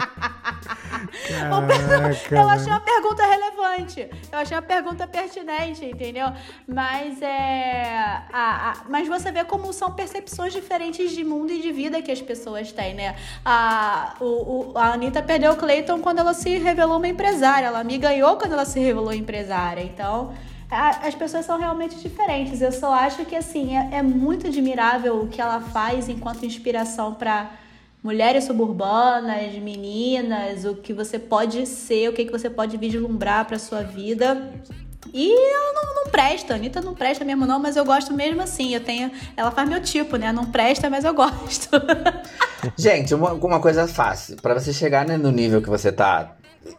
[2.36, 4.10] Eu achei uma pergunta relevante.
[4.32, 6.28] Eu achei uma pergunta pertinente, entendeu?
[6.68, 8.22] Mas é.
[8.32, 12.12] A, a- mas você vê como são percepções diferentes de mundo e de vida que
[12.12, 13.16] as pessoas têm, né?
[13.44, 17.68] A, o, o- a Anitta perdeu o Clayton quando ela se revelou uma empresária.
[17.68, 19.82] Ela me ganhou quando ela se revelou empresária.
[19.82, 20.34] Então.
[20.76, 22.60] As pessoas são realmente diferentes.
[22.60, 27.14] Eu só acho que assim é, é muito admirável o que ela faz enquanto inspiração
[27.14, 27.52] para
[28.04, 33.58] mulheres suburbanas, meninas, o que você pode ser, o que, que você pode vislumbrar pra
[33.58, 34.52] sua vida.
[35.14, 38.42] E ela não, não presta, a Anitta não presta mesmo não, mas eu gosto mesmo
[38.42, 41.70] assim, eu tenho, ela faz meu tipo, né, não presta, mas eu gosto.
[42.78, 44.38] Gente, uma, uma coisa fácil.
[44.42, 46.36] Pra você chegar né, no nível que você tá,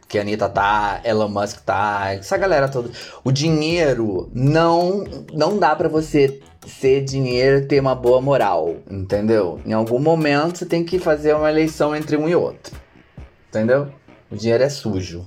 [0.08, 2.90] que a Anitta tá, Elon Musk tá, essa galera toda.
[3.22, 9.60] O dinheiro não, não dá pra você ser dinheiro e ter uma boa moral, entendeu?
[9.64, 12.74] Em algum momento você tem que fazer uma eleição entre um e outro.
[13.48, 13.88] Entendeu?
[14.30, 15.26] O dinheiro é sujo.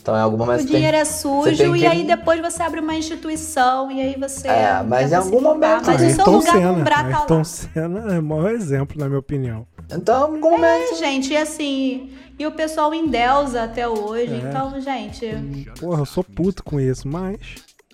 [0.00, 2.04] Então em algum momento o você tem- dinheiro é você sujo tem que- e aí
[2.06, 6.10] depois você abre uma instituição e aí você É, mas em algum momento- Mas o
[6.14, 6.84] seu lugar no Senna.
[6.84, 7.44] tá Ayrton.
[7.44, 9.66] Senna é o maior exemplo, na minha opinião.
[9.92, 10.92] Então, em algum momento.
[10.92, 14.36] É, gente, e assim, e o pessoal endeusa até hoje, É.
[14.48, 15.26] então, gente...
[15.80, 17.38] Porra, eu sou puto com isso, mas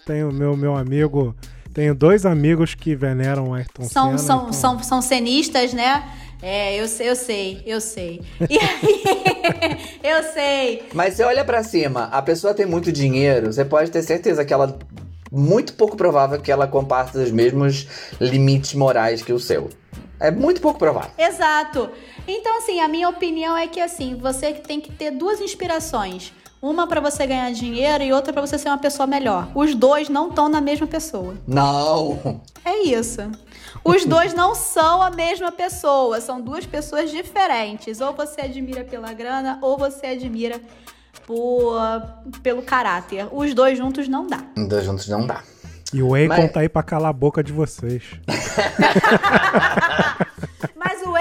[0.06, 1.34] tenho meu, meu amigo.
[1.74, 4.18] Tenho dois amigos que veneram o Ayrton São, Senna.
[4.18, 6.04] são, então- são, são cenistas, né?
[6.40, 8.20] É, eu sei, eu sei, eu sei.
[8.48, 10.82] E aí, eu sei.
[10.94, 14.52] Mas você olha pra cima, a pessoa tem muito dinheiro, você pode ter certeza que
[14.52, 14.78] ela.
[15.32, 17.88] Muito pouco provável que ela comparta os mesmos
[18.20, 19.68] limites morais que o seu.
[20.20, 21.10] É muito pouco provável.
[21.18, 21.90] Exato.
[22.28, 26.32] Então, assim, a minha opinião é que, assim, você tem que ter duas inspirações.
[26.64, 29.48] Uma pra você ganhar dinheiro e outra pra você ser uma pessoa melhor.
[29.54, 31.34] Os dois não estão na mesma pessoa.
[31.46, 32.40] Não!
[32.64, 33.20] É isso.
[33.84, 38.00] Os dois não são a mesma pessoa, são duas pessoas diferentes.
[38.00, 40.58] Ou você admira pela grana, ou você admira
[41.26, 41.78] por,
[42.42, 43.28] pelo caráter.
[43.30, 44.40] Os dois juntos não dá.
[44.66, 45.42] Dois juntos não dá.
[45.92, 48.04] E o Akon Mas- tá aí pra calar a boca de vocês.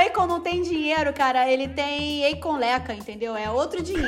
[0.07, 1.49] Akon não tem dinheiro, cara.
[1.49, 3.35] Ele tem Akon Leca, entendeu?
[3.35, 4.07] É outro dinheiro.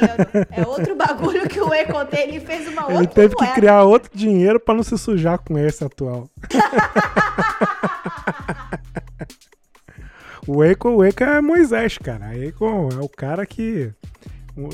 [0.52, 2.30] É outro bagulho que o Akon tem.
[2.30, 5.58] Ele fez uma outra Ele teve que criar outro dinheiro pra não se sujar com
[5.58, 6.30] esse atual.
[10.48, 12.28] o Akon, o Akon é Moisés, cara.
[12.28, 13.92] O Akon é o cara que.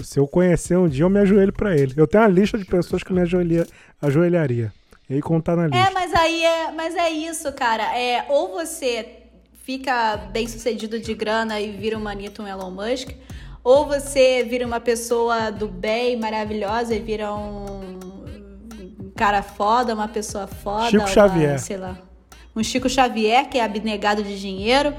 [0.04, 1.96] Se eu conhecer um dia, eu me ajoelho pra ele.
[1.98, 3.66] Eu tenho uma lista de pessoas que me ajoelha,
[4.02, 4.72] ajoelharia.
[5.18, 5.78] Akon tá na lista.
[5.78, 7.98] É, mas aí é, mas é isso, cara.
[7.98, 9.21] É, ou você
[9.64, 13.10] fica bem sucedido de grana e vira uma Anitta, um Elon Musk,
[13.64, 18.00] ou você vira uma pessoa do bem, maravilhosa e vira um
[19.02, 20.90] um cara foda, uma pessoa foda.
[20.90, 21.60] Chico uma, Xavier.
[21.60, 21.98] Sei lá.
[22.56, 24.94] Um Chico Xavier, que é abnegado de dinheiro.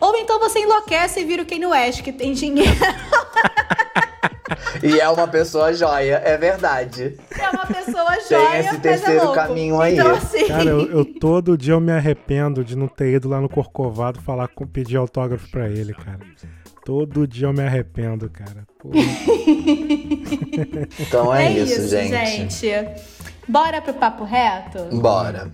[0.00, 2.70] Ou então você enlouquece e vira o Kanye West, que tem dinheiro.
[4.82, 7.16] E é uma pessoa joia, é verdade.
[7.38, 9.34] É uma pessoa Tem joia, esse mas é terceiro louco.
[9.34, 9.94] caminho aí.
[9.94, 10.46] Então, assim...
[10.46, 14.20] Cara, eu, eu todo dia eu me arrependo de não ter ido lá no Corcovado
[14.20, 16.20] falar com pedir autógrafo pra ele, cara.
[16.84, 18.66] Todo dia eu me arrependo, cara.
[20.98, 22.50] Então é, isso, gente.
[22.50, 22.88] gente.
[23.48, 24.84] Bora pro papo reto?
[24.96, 25.50] Bora.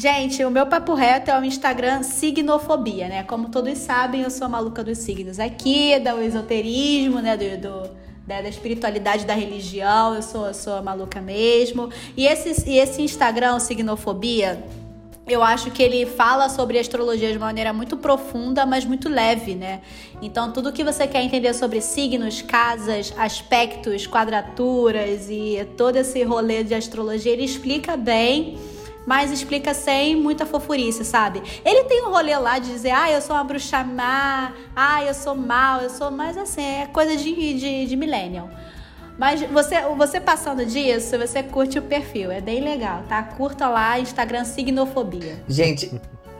[0.00, 3.24] Gente, o meu papo reto é o Instagram Signofobia, né?
[3.24, 7.36] Como todos sabem, eu sou a maluca dos signos aqui, do esoterismo, né?
[7.36, 7.90] Do, do-
[8.24, 11.90] da, da espiritualidade da religião, eu sou, eu sou a maluca mesmo.
[12.16, 14.62] E esse, e esse Instagram, Signofobia,
[15.26, 19.80] eu acho que ele fala sobre astrologia de maneira muito profunda, mas muito leve, né?
[20.22, 26.62] Então, tudo que você quer entender sobre signos, casas, aspectos, quadraturas e todo esse rolê
[26.62, 28.56] de astrologia, ele explica bem,
[29.08, 31.42] mas explica sem muita fofurice, sabe?
[31.64, 35.14] Ele tem um rolê lá de dizer, ah, eu sou uma bruxa má, ah, eu
[35.14, 36.10] sou mal, eu sou.
[36.10, 38.50] Mas assim, é coisa de, de, de millennial.
[39.18, 42.30] Mas você, você passando disso, você curte o perfil.
[42.30, 43.22] É bem legal, tá?
[43.22, 45.42] Curta lá, Instagram Signofobia.
[45.48, 45.90] Gente,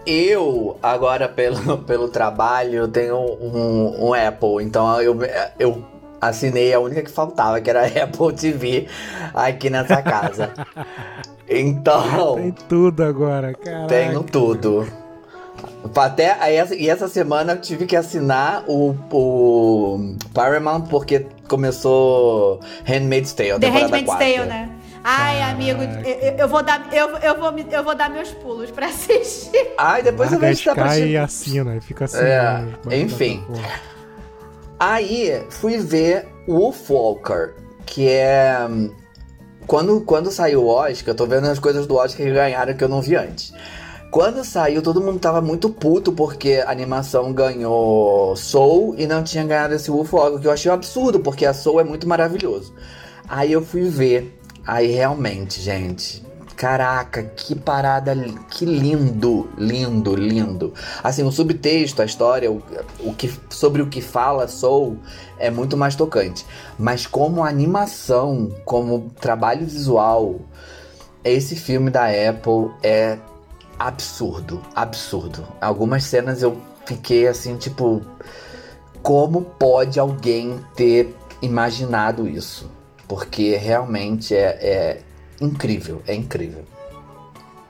[0.05, 5.17] eu, agora pelo, pelo trabalho, eu tenho um, um Apple, então eu,
[5.59, 5.83] eu
[6.21, 8.89] assinei a única que faltava, que era a Apple TV
[9.33, 10.53] aqui nessa casa.
[11.49, 13.87] Então, Tem tudo agora, cara.
[13.87, 14.87] tenho tudo.
[15.97, 16.37] Até
[16.77, 23.69] e essa semana eu tive que assinar o, o Paramount porque começou Handmaid's Tale, The
[23.69, 24.19] Handmaid's 4.
[24.19, 24.71] Tale, né?
[25.03, 28.71] Ai, amigo, eu, eu vou dar, eu, eu, vou, me- eu vou dar meus pulos
[28.71, 29.71] pra assistir.
[29.79, 31.09] Ai, depois eu Larga a vejo se dá pra assistir.
[31.11, 32.19] e assina, e fica assim.
[32.19, 33.43] É, né, enfim.
[33.51, 33.81] pra-
[34.81, 37.55] Aí fui ver Wolfwalker,
[37.87, 38.59] que é.
[39.69, 42.83] Quando, quando saiu o Oscar, eu tô vendo as coisas do Oscar que ganharam que
[42.83, 43.53] eu não vi antes.
[44.11, 49.45] Quando saiu, todo mundo tava muito puto porque a animação ganhou Soul e não tinha
[49.45, 52.75] ganhado esse Wolfwalker, que eu achei um absurdo, porque a Soul é muito maravilhoso.
[53.29, 54.41] Aí eu fui ver.
[54.67, 56.25] Aí realmente, gente.
[56.59, 58.17] Caraca, que parada,
[58.51, 60.75] que lindo, lindo, lindo.
[61.05, 62.61] Assim, o subtexto, a história, o,
[62.99, 64.99] o que, sobre o que fala Soul
[65.39, 66.45] é muito mais tocante.
[66.77, 70.41] Mas como animação, como trabalho visual,
[71.23, 73.19] esse filme da Apple é
[73.79, 75.47] absurdo, absurdo.
[75.61, 78.03] Algumas cenas eu fiquei assim, tipo,
[79.01, 82.69] como pode alguém ter imaginado isso?
[83.07, 85.03] Porque realmente é, é
[85.41, 86.65] incrível, é incrível.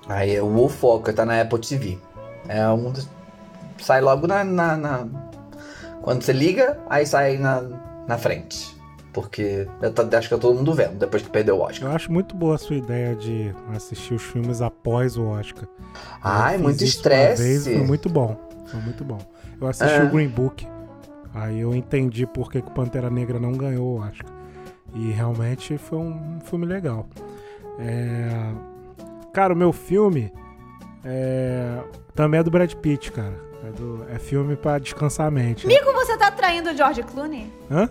[0.09, 1.99] Aí o Wolfwalker tá na Apple TV.
[2.49, 2.93] É um
[3.79, 5.07] sai logo na, na- na-
[6.03, 7.63] quando você liga, aí sai na,
[8.07, 8.77] na frente.
[9.13, 11.91] Porque eu tô- acho que tá todo mundo vendo depois que perdeu o Oscar.
[11.91, 15.69] Eu acho muito boa a sua ideia de assistir os filmes após o Oscar.
[16.23, 17.77] Ai, muito isso uma vez, estresse.
[17.77, 18.37] foi muito bom.
[18.67, 19.19] Foi muito bom.
[19.61, 20.05] Eu assisti É.
[20.05, 20.67] o Green Book.
[21.35, 24.31] Aí eu entendi por que que o Pantera Negra não ganhou o Oscar.
[24.95, 27.07] E realmente foi um filme legal.
[27.79, 28.29] É,
[29.33, 30.33] Cara, o meu filme
[31.05, 31.79] é...
[32.15, 33.35] também é do Brad Pitt, cara.
[33.65, 35.67] É, do- é filme pra descansar a mente.
[35.67, 35.75] né?
[35.77, 37.53] Amigo, você tá traindo o George Clooney?
[37.71, 37.89] Hã?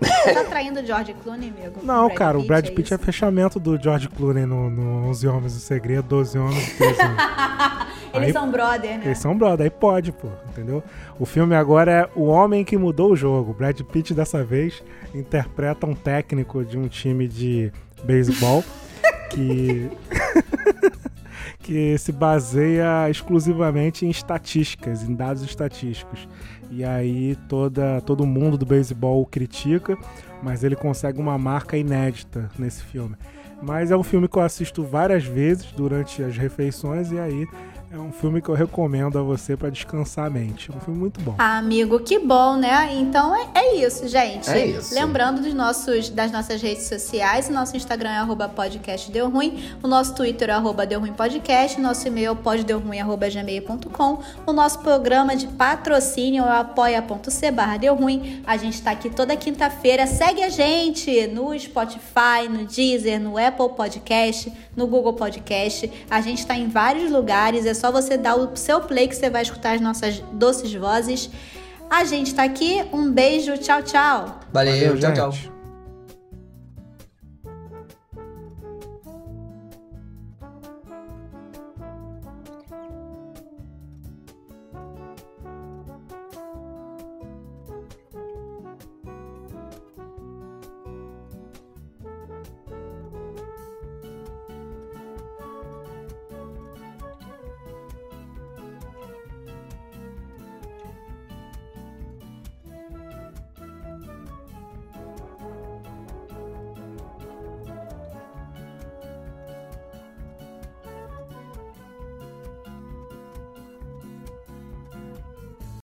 [0.00, 1.80] Você tá traindo o George Clooney, amigo?
[1.82, 3.04] Não, cara, o Brad Pitt é isso?
[3.04, 7.16] fechamento do George Clooney no, no 11 Homens do Segredo, 12 Homens e 13 Homens.
[8.12, 9.02] Eles Aí- são brother, né?
[9.06, 10.82] Eles são brother, aí pode, pô, entendeu?
[11.18, 13.52] O filme agora é O Homem que Mudou o Jogo.
[13.54, 14.82] Brad Pitt, dessa vez,
[15.14, 17.72] interpreta um técnico de um time de
[18.04, 18.62] beisebol
[19.30, 19.90] que.
[21.66, 26.28] que se baseia exclusivamente em estatísticas, em dados estatísticos.
[26.70, 29.98] E aí toda, todo mundo do beisebol critica,
[30.42, 33.16] mas ele consegue uma marca inédita nesse filme.
[33.60, 37.48] Mas é um filme que eu assisto várias vezes durante as refeições e aí
[37.96, 40.70] é um filme que eu recomendo a você pra descansar a mente.
[40.70, 41.34] É um filme muito bom.
[41.38, 42.94] Ah, amigo, que bom, né?
[42.94, 44.50] Então é, é isso, gente.
[44.50, 44.94] É isso.
[44.94, 49.64] Lembrando dos nossos, das nossas redes sociais, o nosso Instagram é arroba podcast deu ruim,
[49.82, 54.52] o nosso Twitter é arroba deu ruim podcast, nosso e-mail é poddeuruim arroba gmail.com, o
[54.52, 58.42] nosso programa de patrocínio é apoia.c barra deu ruim.
[58.46, 60.06] A gente tá aqui toda quinta-feira.
[60.06, 65.90] Segue a gente no Spotify, no Deezer, no Apple Podcast, no Google Podcast.
[66.10, 69.30] A gente tá em vários lugares, é só você dar o seu play que você
[69.30, 71.30] vai escutar as nossas doces vozes.
[71.88, 74.40] A gente tá aqui, um beijo, tchau, tchau.
[74.52, 75.32] Valeu, tchau, tchau.
[75.32, 75.55] gente.